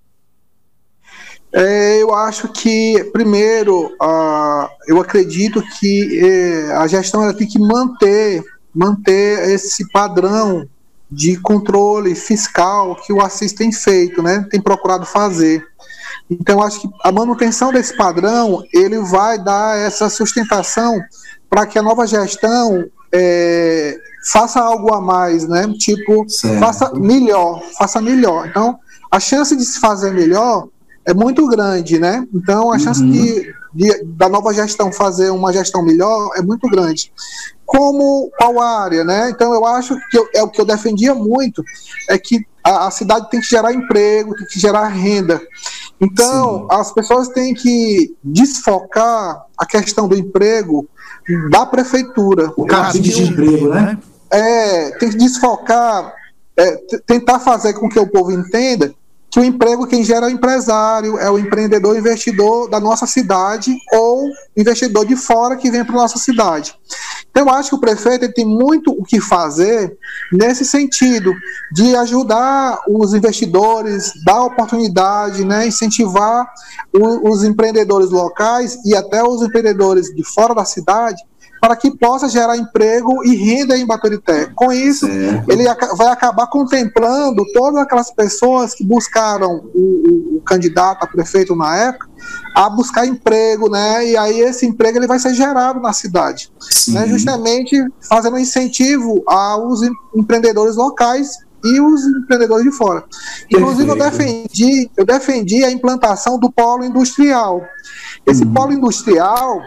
É, 1.56 2.02
eu 2.02 2.14
acho 2.16 2.48
que, 2.48 3.12
primeiro, 3.14 3.96
eu 4.88 5.00
acredito 5.00 5.62
que 5.80 6.22
uh, 6.24 6.80
a 6.80 6.88
gestão 6.88 7.32
tem 7.34 7.48
que 7.48 7.60
manter, 7.60 8.44
manter 8.74 9.50
esse 9.52 9.88
padrão 9.92 10.68
de 11.12 11.38
controle 11.38 12.16
fiscal 12.16 12.96
que 12.96 13.14
o 13.14 13.22
Assis 13.22 13.54
tem 13.54 13.72
feito, 13.72 14.24
né, 14.24 14.48
tem 14.50 14.60
procurado 14.60 15.06
fazer. 15.06 15.64
Então, 16.28 16.60
acho 16.60 16.82
que 16.82 16.90
a 17.04 17.12
manutenção 17.12 17.72
desse 17.72 17.96
padrão, 17.96 18.64
ele 18.74 18.98
vai 19.00 19.38
dar 19.38 19.78
essa 19.78 20.10
sustentação 20.10 21.00
para 21.48 21.68
que 21.68 21.78
a 21.78 21.84
nova 21.84 22.08
gestão 22.08 22.84
é, 23.14 23.96
faça 24.32 24.60
algo 24.60 24.92
a 24.92 25.00
mais, 25.00 25.48
né? 25.48 25.72
Tipo, 25.78 26.28
certo. 26.28 26.60
faça 26.60 26.94
melhor, 26.96 27.62
faça 27.78 28.02
melhor. 28.02 28.48
Então, 28.48 28.80
a 29.12 29.20
chance 29.20 29.56
de 29.56 29.64
se 29.64 29.80
fazer 29.80 30.12
melhor 30.12 30.68
é 31.06 31.14
muito 31.14 31.48
grande, 31.48 32.00
né? 32.00 32.26
Então 32.34 32.72
a 32.72 32.80
chance 32.80 33.02
uhum. 33.02 33.12
de, 33.12 33.54
de, 33.74 34.04
da 34.04 34.30
nova 34.30 34.54
gestão 34.54 34.92
fazer 34.92 35.30
uma 35.30 35.52
gestão 35.52 35.84
melhor 35.84 36.32
é 36.36 36.42
muito 36.42 36.68
grande. 36.70 37.12
Como 37.66 38.32
qual 38.38 38.62
área, 38.62 39.04
né? 39.04 39.30
Então 39.30 39.54
eu 39.54 39.66
acho 39.66 39.96
que 40.10 40.18
eu, 40.18 40.28
é 40.34 40.44
o 40.44 40.50
que 40.50 40.62
eu 40.62 40.66
defendia 40.66 41.14
muito 41.14 41.64
é 42.10 42.18
que 42.18 42.46
a, 42.64 42.88
a, 42.88 42.92
cidade 42.92 43.30
tem 43.30 43.42
que 43.42 43.48
gerar 43.48 43.74
emprego, 43.74 44.36
tem 44.36 44.48
que 44.48 44.60
gerar 44.60 44.88
renda. 44.88 45.42
Então 46.00 46.62
Sim. 46.62 46.68
as 46.72 46.94
pessoas 46.94 47.30
têm 47.30 47.54
que 47.54 48.16
desfocar 48.24 49.46
a 49.58 49.66
questão 49.66 50.08
do 50.08 50.16
emprego 50.16 50.88
da 51.50 51.66
prefeitura. 51.66 52.54
O 52.56 52.66
cabide 52.66 53.14
de 53.14 53.24
emprego, 53.24 53.70
né? 53.70 53.98
É, 54.32 54.92
tem 54.98 55.10
que 55.10 55.18
desfocar, 55.18 56.14
é, 56.58 56.78
tentar 57.06 57.40
fazer 57.40 57.74
com 57.74 57.90
que 57.90 58.00
o 58.00 58.08
povo 58.08 58.32
entenda 58.32 58.94
que 59.34 59.40
o 59.40 59.44
emprego 59.44 59.88
quem 59.88 60.04
gera 60.04 60.28
é 60.28 60.30
o 60.30 60.32
empresário, 60.32 61.18
é 61.18 61.28
o 61.28 61.40
empreendedor 61.40 61.98
investidor 61.98 62.70
da 62.70 62.80
nossa 62.80 63.08
cidade 63.08 63.76
ou 63.92 64.30
investidor 64.56 65.08
de 65.08 65.16
fora 65.16 65.56
que 65.56 65.72
vem 65.72 65.84
para 65.84 65.96
nossa 65.96 66.20
cidade. 66.20 66.76
Então, 67.32 67.48
eu 67.48 67.50
acho 67.50 67.70
que 67.70 67.76
o 67.76 67.80
prefeito 67.80 68.32
tem 68.32 68.46
muito 68.46 68.92
o 68.92 69.04
que 69.04 69.20
fazer 69.20 69.98
nesse 70.32 70.64
sentido, 70.64 71.34
de 71.72 71.96
ajudar 71.96 72.80
os 72.88 73.16
investidores, 73.16 74.12
dar 74.24 74.44
oportunidade, 74.44 75.44
né, 75.44 75.66
incentivar 75.66 76.48
o, 76.96 77.32
os 77.32 77.44
empreendedores 77.44 78.12
locais 78.12 78.78
e 78.86 78.96
até 78.96 79.24
os 79.24 79.42
empreendedores 79.42 80.14
de 80.14 80.24
fora 80.24 80.54
da 80.54 80.64
cidade 80.64 81.24
para 81.64 81.78
que 81.78 81.98
possa 81.98 82.28
gerar 82.28 82.58
emprego 82.58 83.24
e 83.24 83.38
renda 83.38 83.78
em 83.78 83.86
Baturité. 83.86 84.48
Com 84.54 84.70
isso, 84.70 85.08
certo. 85.08 85.50
ele 85.50 85.64
vai 85.96 86.08
acabar 86.10 86.48
contemplando 86.48 87.42
todas 87.54 87.82
aquelas 87.82 88.12
pessoas 88.12 88.74
que 88.76 88.84
buscaram 88.84 89.64
o, 89.74 89.80
o, 89.80 90.38
o, 90.40 90.42
candidato 90.42 91.06
a 91.06 91.08
prefeito 91.08 91.56
na 91.56 91.74
época 91.74 92.10
a 92.54 92.70
buscar 92.70 93.06
emprego, 93.06 93.70
né? 93.70 94.06
E 94.06 94.18
aí 94.18 94.42
esse 94.42 94.66
emprego 94.66 94.98
ele 94.98 95.08
vai 95.08 95.20
ser 95.20 95.34
gerado 95.36 95.80
na 95.80 95.94
cidade, 95.94 96.52
né? 96.90 97.08
justamente 97.08 97.82
fazendo 98.10 98.36
um 98.36 98.40
incentivo 98.40 99.24
aos 99.26 99.80
empreendedores 100.14 100.76
locais 100.76 101.38
e 101.64 101.80
os 101.80 102.04
empreendedores 102.04 102.66
de 102.66 102.72
fora. 102.72 103.06
Inclusive 103.50 103.90
eu 103.90 103.96
defendi, 103.96 104.92
eu 104.98 105.06
defendi 105.06 105.64
a 105.64 105.72
implantação 105.72 106.38
do 106.38 106.52
polo 106.52 106.84
industrial. 106.84 107.62
Esse 108.28 108.44
uhum. 108.44 108.54
polo 108.54 108.74
industrial 108.74 109.62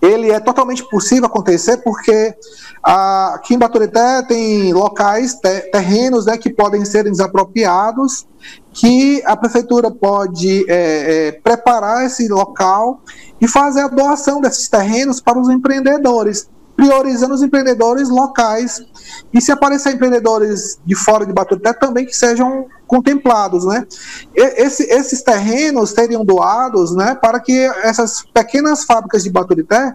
ele 0.00 0.30
é 0.30 0.38
totalmente 0.38 0.88
possível 0.88 1.26
acontecer 1.26 1.78
porque 1.78 2.34
ah, 2.82 3.34
aqui 3.34 3.54
em 3.54 3.58
Baturité 3.58 4.22
tem 4.22 4.72
locais, 4.72 5.34
terrenos 5.72 6.26
né, 6.26 6.36
que 6.38 6.50
podem 6.50 6.84
ser 6.84 7.04
desapropriados, 7.04 8.26
que 8.72 9.22
a 9.24 9.36
prefeitura 9.36 9.90
pode 9.90 10.64
é, 10.70 11.28
é, 11.28 11.32
preparar 11.32 12.06
esse 12.06 12.28
local 12.28 13.00
e 13.40 13.48
fazer 13.48 13.80
a 13.80 13.88
doação 13.88 14.40
desses 14.40 14.68
terrenos 14.68 15.20
para 15.20 15.38
os 15.38 15.48
empreendedores. 15.48 16.48
priorizando 16.76 17.34
os 17.34 17.42
empreendedores 17.42 18.08
locais. 18.08 18.80
E 19.34 19.40
se 19.40 19.50
aparecer 19.50 19.94
empreendedores 19.94 20.78
de 20.86 20.94
fora 20.94 21.26
de 21.26 21.32
Baturité, 21.32 21.72
também 21.72 22.06
que 22.06 22.16
sejam 22.16 22.66
contemplados, 22.88 23.66
né? 23.66 23.86
Esse, 24.34 24.84
esses 24.84 25.22
terrenos 25.22 25.90
seriam 25.90 26.24
doados, 26.24 26.96
né, 26.96 27.14
para 27.14 27.38
que 27.38 27.52
essas 27.82 28.24
pequenas 28.32 28.84
fábricas 28.84 29.22
de 29.22 29.30
Baturité 29.30 29.94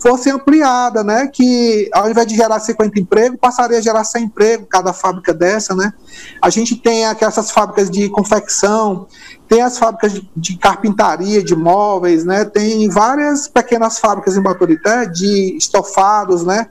fossem 0.00 0.32
ampliadas, 0.32 1.04
né, 1.04 1.28
que 1.28 1.88
ao 1.92 2.10
invés 2.10 2.26
de 2.26 2.34
gerar 2.34 2.58
50 2.58 2.98
empregos, 2.98 3.38
passaria 3.38 3.78
a 3.78 3.80
gerar 3.80 4.04
100 4.04 4.24
empregos 4.24 4.66
cada 4.70 4.92
fábrica 4.92 5.34
dessa, 5.34 5.74
né? 5.74 5.92
A 6.40 6.48
gente 6.48 6.74
tem 6.76 7.04
aquelas 7.04 7.50
fábricas 7.50 7.90
de 7.90 8.08
confecção, 8.08 9.06
tem 9.46 9.60
as 9.60 9.78
fábricas 9.78 10.14
de, 10.14 10.30
de, 10.34 10.56
carpintaria, 10.56 11.42
de 11.42 11.54
móveis, 11.54 12.24
né? 12.24 12.44
Tem 12.44 12.88
várias 12.88 13.48
pequenas 13.48 13.98
fábricas 13.98 14.36
em 14.36 14.42
Baturité 14.42 15.06
de 15.06 15.56
estofados, 15.56 16.44
né? 16.44 16.68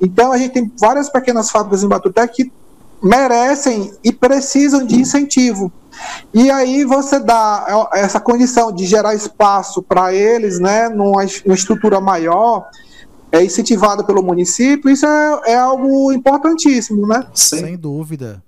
Então 0.00 0.32
a 0.32 0.38
gente 0.38 0.52
tem 0.52 0.72
várias 0.78 1.08
pequenas 1.08 1.50
fábricas 1.50 1.82
em 1.82 1.88
Baturité 1.88 2.28
que 2.28 2.52
merecem 3.02 3.92
e 4.02 4.12
precisam 4.12 4.84
de 4.84 4.96
incentivo. 4.96 5.72
E 6.32 6.50
aí 6.50 6.84
você 6.84 7.18
dá 7.18 7.88
essa 7.92 8.20
condição 8.20 8.72
de 8.72 8.86
gerar 8.86 9.14
espaço 9.14 9.82
para 9.82 10.14
eles, 10.14 10.60
né, 10.60 10.88
numa, 10.88 11.24
numa 11.44 11.54
estrutura 11.54 12.00
maior, 12.00 12.68
é 13.30 13.44
incentivada 13.44 14.04
pelo 14.04 14.22
município, 14.22 14.90
isso 14.90 15.06
é, 15.06 15.52
é 15.52 15.56
algo 15.56 16.12
importantíssimo, 16.12 17.06
né? 17.06 17.26
Sem 17.34 17.76
dúvida. 17.76 18.42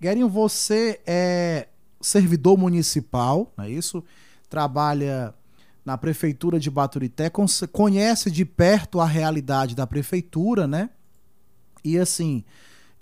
Guerinho, 0.00 0.28
você 0.28 1.00
é 1.06 1.68
servidor 2.00 2.58
municipal, 2.58 3.52
não 3.56 3.64
é 3.64 3.70
isso? 3.70 4.02
Trabalha 4.48 5.34
na 5.84 5.98
prefeitura 5.98 6.60
de 6.60 6.70
Baturité, 6.70 7.30
conhece 7.72 8.30
de 8.30 8.44
perto 8.44 9.00
a 9.00 9.06
realidade 9.06 9.74
da 9.74 9.86
prefeitura, 9.86 10.66
né? 10.66 10.90
E 11.84 11.98
assim, 11.98 12.44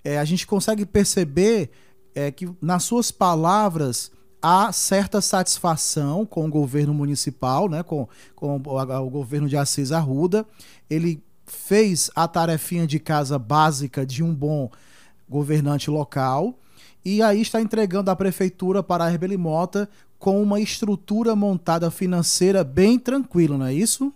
é, 0.03 0.17
a 0.17 0.25
gente 0.25 0.47
consegue 0.47 0.85
perceber 0.85 1.69
é, 2.13 2.31
que 2.31 2.49
nas 2.61 2.83
suas 2.83 3.11
palavras 3.11 4.11
há 4.41 4.71
certa 4.71 5.21
satisfação 5.21 6.25
com 6.25 6.45
o 6.45 6.49
governo 6.49 6.93
municipal, 6.93 7.69
né? 7.69 7.83
Com, 7.83 8.07
com 8.35 8.55
o, 8.55 9.09
governo 9.09 9.47
de 9.47 9.55
Assis 9.55 9.91
Arruda. 9.91 10.45
Ele 10.89 11.23
fez 11.45 12.09
a 12.15 12.27
tarefinha 12.27 12.87
de 12.87 12.99
casa 12.99 13.37
básica 13.37 14.05
de 14.05 14.23
um 14.23 14.33
bom 14.33 14.69
governante 15.29 15.89
local 15.89 16.57
e 17.03 17.21
aí 17.21 17.41
está 17.41 17.61
entregando 17.61 18.11
a 18.11 18.15
prefeitura 18.15 18.83
para 18.83 19.05
a 19.05 19.11
Herbeli 19.11 19.37
Mota 19.37 19.89
com 20.19 20.41
uma 20.41 20.59
estrutura 20.59 21.35
montada 21.35 21.89
financeira 21.89 22.63
bem 22.63 22.99
tranquila, 22.99 23.57
não 23.57 23.65
é 23.65 23.73
isso? 23.73 24.13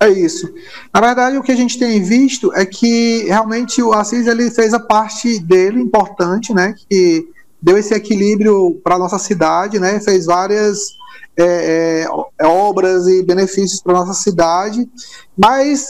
É 0.00 0.08
isso. 0.08 0.52
Na 0.94 1.00
verdade, 1.00 1.36
o 1.36 1.42
que 1.42 1.52
a 1.52 1.56
gente 1.56 1.78
tem 1.78 2.02
visto 2.02 2.52
é 2.54 2.64
que 2.64 3.24
realmente 3.24 3.82
o 3.82 3.92
Assis 3.92 4.26
ele 4.26 4.50
fez 4.50 4.72
a 4.72 4.80
parte 4.80 5.38
dele 5.38 5.78
importante, 5.78 6.54
né? 6.54 6.74
Que 6.88 7.28
deu 7.60 7.76
esse 7.76 7.92
equilíbrio 7.92 8.80
para 8.82 8.94
a 8.94 8.98
nossa 8.98 9.18
cidade, 9.18 9.78
né? 9.78 10.00
Fez 10.00 10.24
várias 10.24 10.96
é, 11.36 12.06
é, 12.40 12.46
obras 12.46 13.06
e 13.06 13.22
benefícios 13.22 13.82
para 13.82 13.92
nossa 13.92 14.14
cidade, 14.14 14.88
mas 15.36 15.88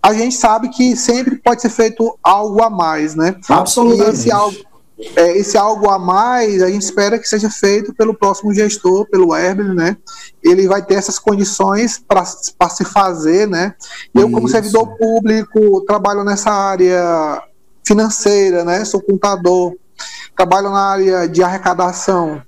a 0.00 0.12
gente 0.12 0.36
sabe 0.36 0.68
que 0.68 0.96
sempre 0.96 1.36
pode 1.36 1.60
ser 1.60 1.70
feito 1.70 2.16
algo 2.22 2.62
a 2.62 2.70
mais, 2.70 3.16
né? 3.16 3.34
Absolutamente. 3.48 4.08
E 4.08 4.12
esse 4.12 4.30
algo, 4.30 4.56
é, 5.16 5.36
esse 5.38 5.56
algo 5.56 5.88
a 5.88 5.98
mais 5.98 6.60
a 6.60 6.68
gente 6.68 6.82
espera 6.82 7.18
que 7.18 7.28
seja 7.28 7.48
feito 7.48 7.94
pelo 7.94 8.14
próximo 8.14 8.52
gestor, 8.52 9.06
pelo 9.08 9.34
Herbert, 9.34 9.72
né? 9.72 9.96
Ele 10.42 10.66
vai 10.66 10.84
ter 10.84 10.94
essas 10.94 11.18
condições 11.18 11.98
para 11.98 12.24
se 12.24 12.84
fazer, 12.84 13.46
né? 13.46 13.74
Eu, 14.12 14.26
Isso. 14.26 14.32
como 14.32 14.48
servidor 14.48 14.96
público, 14.96 15.82
trabalho 15.82 16.24
nessa 16.24 16.50
área 16.50 17.42
financeira, 17.86 18.64
né? 18.64 18.84
Sou 18.84 19.00
contador, 19.00 19.76
trabalho 20.36 20.70
na 20.70 20.90
área 20.90 21.28
de 21.28 21.42
arrecadação. 21.42 22.42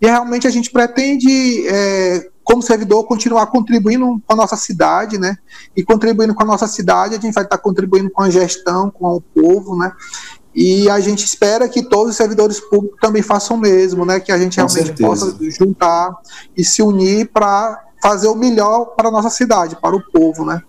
E 0.00 0.06
realmente 0.06 0.46
a 0.46 0.50
gente 0.50 0.70
pretende, 0.70 1.66
é, 1.66 2.28
como 2.44 2.62
servidor, 2.62 3.04
continuar 3.04 3.46
contribuindo 3.48 4.22
com 4.24 4.32
a 4.32 4.36
nossa 4.36 4.56
cidade, 4.56 5.18
né? 5.18 5.36
E 5.76 5.82
contribuindo 5.82 6.34
com 6.34 6.44
a 6.44 6.46
nossa 6.46 6.68
cidade, 6.68 7.16
a 7.16 7.20
gente 7.20 7.34
vai 7.34 7.42
estar 7.42 7.58
contribuindo 7.58 8.08
com 8.08 8.22
a 8.22 8.30
gestão, 8.30 8.88
com 8.88 9.16
o 9.16 9.20
povo, 9.20 9.76
né? 9.76 9.92
E 10.54 10.88
a 10.90 10.98
gente 11.00 11.24
espera 11.24 11.68
que 11.68 11.82
todos 11.82 12.10
os 12.10 12.16
servidores 12.16 12.58
públicos 12.58 12.98
também 13.00 13.22
façam 13.22 13.56
o 13.56 13.60
mesmo, 13.60 14.04
né? 14.04 14.18
Que 14.18 14.32
a 14.32 14.38
gente 14.38 14.56
Com 14.56 14.66
realmente 14.66 14.86
certeza. 14.86 15.08
possa 15.08 15.50
juntar 15.50 16.12
e 16.56 16.64
se 16.64 16.82
unir 16.82 17.28
para 17.30 17.84
fazer 18.02 18.28
o 18.28 18.34
melhor 18.34 18.86
para 18.96 19.08
a 19.08 19.12
nossa 19.12 19.30
cidade, 19.30 19.76
para 19.76 19.94
o 19.94 20.02
povo, 20.10 20.44
né? 20.44 20.62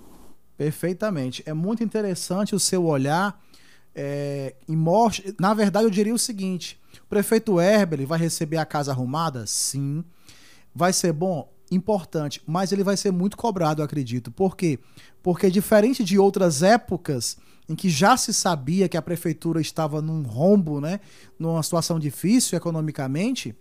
Perfeitamente. 0.58 1.42
É 1.46 1.54
muito 1.54 1.84
interessante 1.84 2.54
o 2.54 2.60
seu 2.60 2.86
olhar 2.86 3.40
é, 3.96 4.56
e 4.68 4.76
mostra. 4.76 5.34
Na 5.40 5.54
verdade, 5.54 5.86
eu 5.86 5.90
diria 5.90 6.14
o 6.14 6.20
seguinte: 6.20 6.80
o 7.04 7.08
prefeito 7.08 7.60
Herbert 7.60 8.06
vai 8.06 8.20
receber 8.20 8.58
a 8.58 8.66
casa 8.66 8.92
arrumada? 8.92 9.46
Sim. 9.48 10.04
Vai 10.76 10.94
ser 10.94 11.14
bom? 11.14 11.52
Importante. 11.72 12.42
Mas 12.46 12.72
ele 12.72 12.84
vai 12.84 12.98
ser 12.98 13.12
muito 13.12 13.38
cobrado, 13.38 13.82
eu 13.82 13.86
acredito. 13.86 14.32
Por 14.32 14.56
quê? 14.56 14.80
Porque, 15.22 15.50
diferente 15.50 16.04
de 16.04 16.18
outras 16.18 16.64
épocas 16.64 17.38
em 17.70 17.76
que 17.76 17.88
já 17.88 18.18
se 18.18 18.34
sabia 18.34 18.90
que 18.90 18.98
a 18.98 19.02
prefeitura 19.02 19.62
estava 19.62 20.02
num 20.02 20.24
rombo, 20.24 20.82
né, 20.82 21.00
numa 21.38 21.62
situação 21.62 22.00
difícil 22.00 22.58
economicamente, 22.58 23.56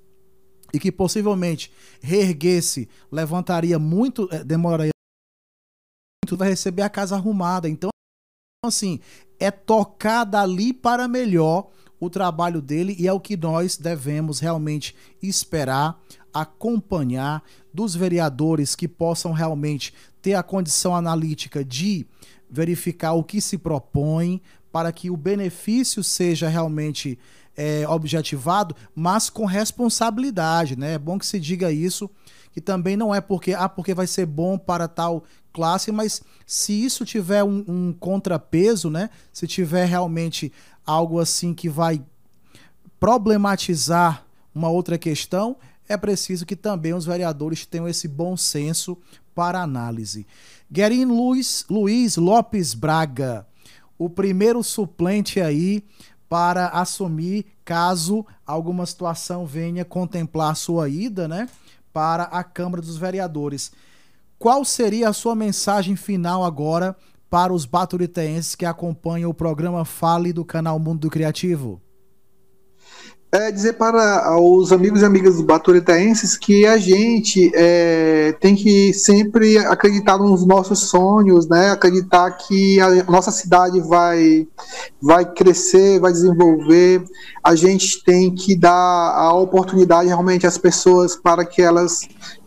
e 0.73 0.79
que 0.79 0.91
possivelmente 0.91 1.71
reerguesse, 2.01 2.89
levantaria 3.13 3.79
muito, 3.79 4.27
eh, 4.33 4.43
demoraria 4.43 4.93
muito, 6.25 6.37
vai 6.37 6.49
receber 6.49 6.83
a 6.83 6.91
casa 6.91 7.17
arrumada. 7.17 7.69
Então, 7.69 7.91
assim, 8.65 9.01
é 9.39 9.51
tocar 9.51 10.25
dali 10.25 10.73
para 10.73 11.07
melhor 11.07 11.71
o 12.01 12.09
trabalho 12.09 12.63
dele 12.63 12.97
e 12.99 13.07
é 13.07 13.13
o 13.13 13.21
que 13.21 13.37
nós 13.37 13.77
devemos 13.77 14.41
realmente 14.41 14.95
esperar, 15.23 16.01
acompanhar 16.41 17.43
dos 17.73 17.95
vereadores 17.95 18.75
que 18.75 18.89
possam 18.89 19.33
realmente 19.33 19.93
ter 20.21 20.35
a 20.35 20.43
condição 20.43 20.95
analítica 20.95 21.65
de 21.65 22.07
verificar 22.51 23.13
o 23.13 23.25
que 23.25 23.41
se 23.41 23.59
propõe 23.59 24.41
para 24.73 24.93
que 24.93 25.11
o 25.11 25.17
benefício 25.17 26.03
seja 26.03 26.49
realmente 26.49 27.19
é, 27.57 27.87
objetivado, 27.89 28.75
mas 28.95 29.29
com 29.29 29.45
responsabilidade, 29.45 30.79
né? 30.79 30.95
É 30.95 30.99
bom 30.99 31.19
que 31.19 31.27
se 31.27 31.41
diga 31.41 31.73
isso, 31.73 32.09
que 32.53 32.61
também 32.61 32.97
não 32.97 33.15
é 33.15 33.21
porque 33.21 33.53
ah, 33.53 33.69
porque 33.69 33.93
vai 33.93 34.07
ser 34.07 34.27
bom 34.27 34.57
para 34.57 34.87
tal 34.87 35.25
classe, 35.53 35.91
mas 35.91 36.23
se 36.47 36.73
isso 36.73 37.05
tiver 37.05 37.43
um, 37.43 37.65
um 37.67 37.93
contrapeso, 37.93 38.89
né? 38.89 39.11
Se 39.33 39.47
tiver 39.47 39.87
realmente 39.87 40.53
algo 40.87 41.19
assim 41.19 41.53
que 41.53 41.69
vai 41.69 42.01
problematizar 43.01 44.25
uma 44.55 44.69
outra 44.69 44.97
questão, 44.97 45.57
é 45.89 45.97
preciso 45.97 46.45
que 46.45 46.55
também 46.55 46.93
os 46.93 47.07
vereadores 47.07 47.65
tenham 47.65 47.89
esse 47.89 48.07
bom 48.07 48.37
senso 48.37 48.99
para 49.35 49.63
análise. 49.63 50.27
Guerin 50.71 51.07
Luiz, 51.07 51.65
Luiz 51.71 52.17
Lopes 52.17 52.75
Braga, 52.75 53.47
o 53.99 54.11
primeiro 54.11 54.63
suplente 54.63 55.41
aí 55.41 55.83
para 56.29 56.69
assumir 56.69 57.47
caso 57.65 58.25
alguma 58.47 58.85
situação 58.85 59.47
venha 59.47 59.85
contemplar 59.85 60.55
sua 60.57 60.89
ida, 60.89 61.27
né, 61.27 61.49
para 61.93 62.25
a 62.25 62.45
Câmara 62.45 62.83
dos 62.83 62.99
Vereadores. 62.99 63.73
Qual 64.39 64.65
seria 64.65 65.09
a 65.09 65.13
sua 65.13 65.35
mensagem 65.35 65.97
final 65.97 66.45
agora 66.45 66.95
para 67.31 67.53
os 67.53 67.65
baturitenses 67.65 68.55
que 68.55 68.67
acompanham 68.67 69.31
o 69.31 69.35
programa 69.35 69.85
Fale 69.85 70.33
do 70.33 70.45
canal 70.45 70.79
Mundo 70.79 71.11
Criativo? 71.11 71.81
É 73.31 73.51
dizer 73.53 73.75
para 73.75 74.39
os 74.41 74.73
amigos 74.73 75.03
e 75.03 75.05
amigas 75.05 75.39
baturitaenses 75.43 76.37
que 76.37 76.67
a 76.67 76.79
gente 76.79 77.53
é, 77.55 78.35
tem 78.41 78.57
que 78.57 78.95
sempre 78.95 79.59
acreditar 79.59 80.17
nos 80.17 80.47
nossos 80.47 80.89
sonhos, 80.89 81.47
né? 81.47 81.71
Acreditar 81.71 82.31
que 82.31 82.81
a 82.81 83.05
nossa 83.05 83.31
cidade 83.31 83.81
vai, 83.81 84.49
vai 85.01 85.31
crescer, 85.31 86.01
vai 86.01 86.11
desenvolver. 86.11 87.05
A 87.45 87.55
gente 87.55 88.03
tem 88.03 88.35
que 88.35 88.57
dar 88.57 88.71
a 89.15 89.35
oportunidade 89.35 90.09
realmente 90.09 90.47
às 90.47 90.57
pessoas 90.57 91.15
para 91.15 91.45
que 91.45 91.61
elas 91.61 92.01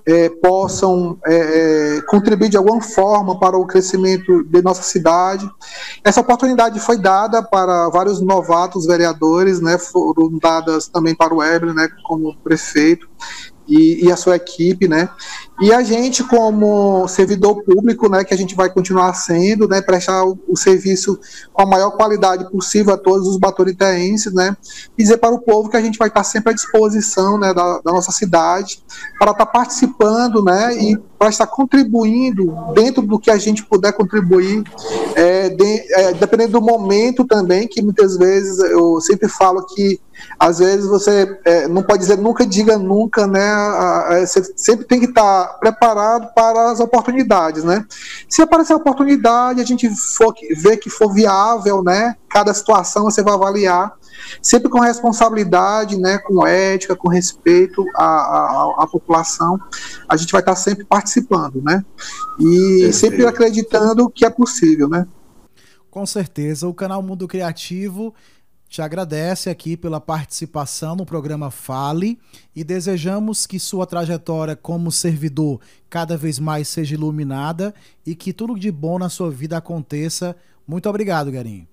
é, 0.06 0.30
possam 0.30 1.18
é, 1.26 1.98
é, 1.98 2.02
contribuir 2.02 2.50
de 2.50 2.58
alguma 2.58 2.82
forma 2.82 3.40
para 3.40 3.58
o 3.58 3.66
crescimento 3.66 4.44
de 4.44 4.62
nossa 4.62 4.84
cidade. 4.84 5.50
Essa 6.04 6.22
oportunidade 6.22 6.80
foi 6.80 6.98
dada 6.98 7.44
para 7.44 7.90
vários 7.90 8.22
novatos 8.22 8.86
vereadores, 8.86 9.62
né, 9.62 9.78
foram 9.78 10.38
dadas 10.38 10.88
também 10.88 11.16
para 11.16 11.34
o 11.34 11.44
Ebre, 11.44 11.74
né, 11.74 11.90
como 12.04 12.36
prefeito, 12.38 13.08
e, 13.68 14.06
e, 14.06 14.12
a 14.12 14.18
sua 14.18 14.36
equipe, 14.36 14.88
né? 14.88 15.08
E 15.62 15.72
a 15.72 15.84
gente, 15.84 16.24
como 16.24 17.08
servidor 17.08 17.64
público, 17.64 18.10
né, 18.10 18.24
que 18.24 18.34
a 18.34 18.38
gente 18.38 18.56
vai 18.56 18.68
continuar 18.68 19.14
sendo, 19.14 19.68
né, 19.68 19.80
prestar 19.80 20.26
o, 20.26 20.36
o 20.48 20.58
serviço 20.58 21.20
com 21.54 21.62
a 21.62 21.66
maior 21.68 21.92
qualidade 21.92 22.50
possível 22.50 22.96
a 22.96 22.98
todos 22.98 23.28
os 23.28 23.38
baturitenses, 23.38 24.34
né, 24.34 24.58
e 24.98 25.04
dizer 25.04 25.18
para 25.18 25.36
o 25.36 25.40
povo 25.40 25.70
que 25.70 25.78
a 25.78 25.82
gente 25.82 26.00
vai 26.00 26.08
estar 26.08 26.24
sempre 26.24 26.52
à 26.52 26.56
disposição, 26.56 27.38
né, 27.38 27.54
da, 27.54 27.80
da 27.86 27.92
nossa 27.92 28.12
cidade, 28.12 28.84
para 29.20 29.32
estar 29.32 29.46
participando, 29.46 30.44
né, 30.44 30.76
e 30.76 30.98
para 31.20 31.30
estar 31.30 31.46
contribuindo 31.46 32.52
dentro 32.74 33.04
do 33.04 33.20
que 33.20 33.30
a 33.30 33.38
gente 33.38 33.64
puder 33.64 33.94
contribuir, 33.94 34.64
é, 35.16 35.50
de, 35.50 35.94
é, 35.94 36.14
dependendo 36.14 36.54
do 36.54 36.62
momento 36.62 37.24
também, 37.24 37.68
que 37.68 37.84
muitas 37.84 38.18
vezes 38.18 38.58
eu 38.58 39.00
sempre 39.00 39.30
falo 39.30 39.64
que 39.68 40.02
às 40.40 40.60
vezes 40.60 40.88
você 40.88 41.40
é, 41.46 41.68
não 41.68 41.84
pode 41.84 42.00
dizer 42.00 42.18
nunca 42.18 42.46
diga 42.46 42.78
nunca, 42.78 43.28
né? 43.28 44.26
Você 44.26 44.44
sempre 44.56 44.86
tem 44.86 45.00
que 45.00 45.08
estar 45.08 45.51
preparado 45.52 46.34
para 46.34 46.72
as 46.72 46.80
oportunidades, 46.80 47.64
né? 47.64 47.86
Se 48.30 48.42
aparecer 48.42 48.74
a 48.74 48.78
oportunidade, 48.78 49.62
a 49.62 49.66
gente 49.66 49.90
for 49.90 50.34
ver 50.58 50.78
que 50.78 50.90
for 50.90 51.14
viável, 51.14 51.84
né? 51.84 52.16
Cada 52.30 52.54
situação 52.54 53.04
você 53.04 53.22
vai 53.22 53.34
avaliar 53.34 53.94
sempre 54.42 54.70
com 54.70 54.80
responsabilidade, 54.80 55.98
né, 55.98 56.18
com 56.20 56.46
ética, 56.46 56.96
com 56.96 57.10
respeito 57.10 57.84
à, 57.96 58.06
à, 58.06 58.76
à 58.84 58.88
população, 58.88 59.60
a 60.08 60.16
gente 60.16 60.32
vai 60.32 60.42
estar 60.42 60.56
sempre 60.56 60.86
participando, 60.86 61.62
né, 61.62 61.84
e 62.40 62.44
Perfeito. 62.44 62.94
sempre 62.94 63.26
acreditando 63.26 64.10
que 64.10 64.26
é 64.26 64.30
possível, 64.30 64.88
né. 64.88 65.08
Com 65.90 66.06
certeza, 66.06 66.68
o 66.68 66.74
canal 66.74 67.02
Mundo 67.02 67.28
Criativo 67.28 68.14
te 68.72 68.82
agradece 68.82 69.50
aqui 69.50 69.76
pela 69.76 70.00
participação 70.00 70.96
no 70.96 71.06
programa 71.06 71.52
Fale 71.52 72.18
e 72.56 72.64
desejamos 72.64 73.46
que 73.46 73.60
sua 73.60 73.86
trajetória 73.86 74.56
como 74.56 74.90
servidor 74.90 75.60
cada 75.90 76.16
vez 76.16 76.40
mais 76.40 76.70
seja 76.70 76.96
iluminada 76.96 77.76
e 78.06 78.16
que 78.16 78.32
tudo 78.32 78.58
de 78.58 78.72
bom 78.72 78.98
na 78.98 79.10
sua 79.10 79.30
vida 79.30 79.58
aconteça. 79.58 80.38
Muito 80.66 80.88
obrigado, 80.88 81.30
Garinho. 81.30 81.68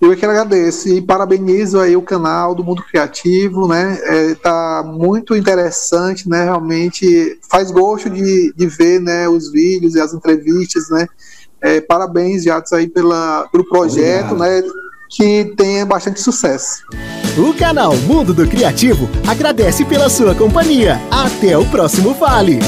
Eu 0.00 0.10
é 0.10 0.16
que 0.16 0.26
agradeço 0.26 0.88
e 0.88 1.00
parabenizo 1.00 1.78
aí 1.78 1.96
o 1.96 2.02
canal 2.02 2.56
do 2.56 2.64
Mundo 2.64 2.82
Criativo, 2.82 3.68
né? 3.68 3.96
É, 4.02 4.34
tá 4.34 4.82
muito 4.84 5.36
interessante, 5.36 6.28
né? 6.28 6.42
Realmente 6.42 7.38
faz 7.48 7.70
gosto 7.70 8.10
de, 8.10 8.52
de 8.52 8.66
ver, 8.66 9.00
né? 9.00 9.28
Os 9.28 9.52
vídeos 9.52 9.94
e 9.94 10.00
as 10.00 10.12
entrevistas, 10.12 10.90
né? 10.90 11.06
É, 11.60 11.80
parabéns, 11.80 12.42
Jatos, 12.42 12.72
aí 12.72 12.88
pela, 12.88 13.46
pelo 13.52 13.68
projeto, 13.68 14.34
Obrigado. 14.34 14.64
né? 14.64 14.89
Que 15.10 15.44
tenha 15.56 15.84
bastante 15.84 16.20
sucesso. 16.20 16.84
O 17.36 17.52
canal 17.52 17.94
Mundo 17.96 18.32
do 18.32 18.46
Criativo 18.46 19.08
agradece 19.28 19.84
pela 19.84 20.08
sua 20.08 20.34
companhia. 20.34 21.00
Até 21.10 21.58
o 21.58 21.64
próximo 21.66 22.14
Vale. 22.14 22.60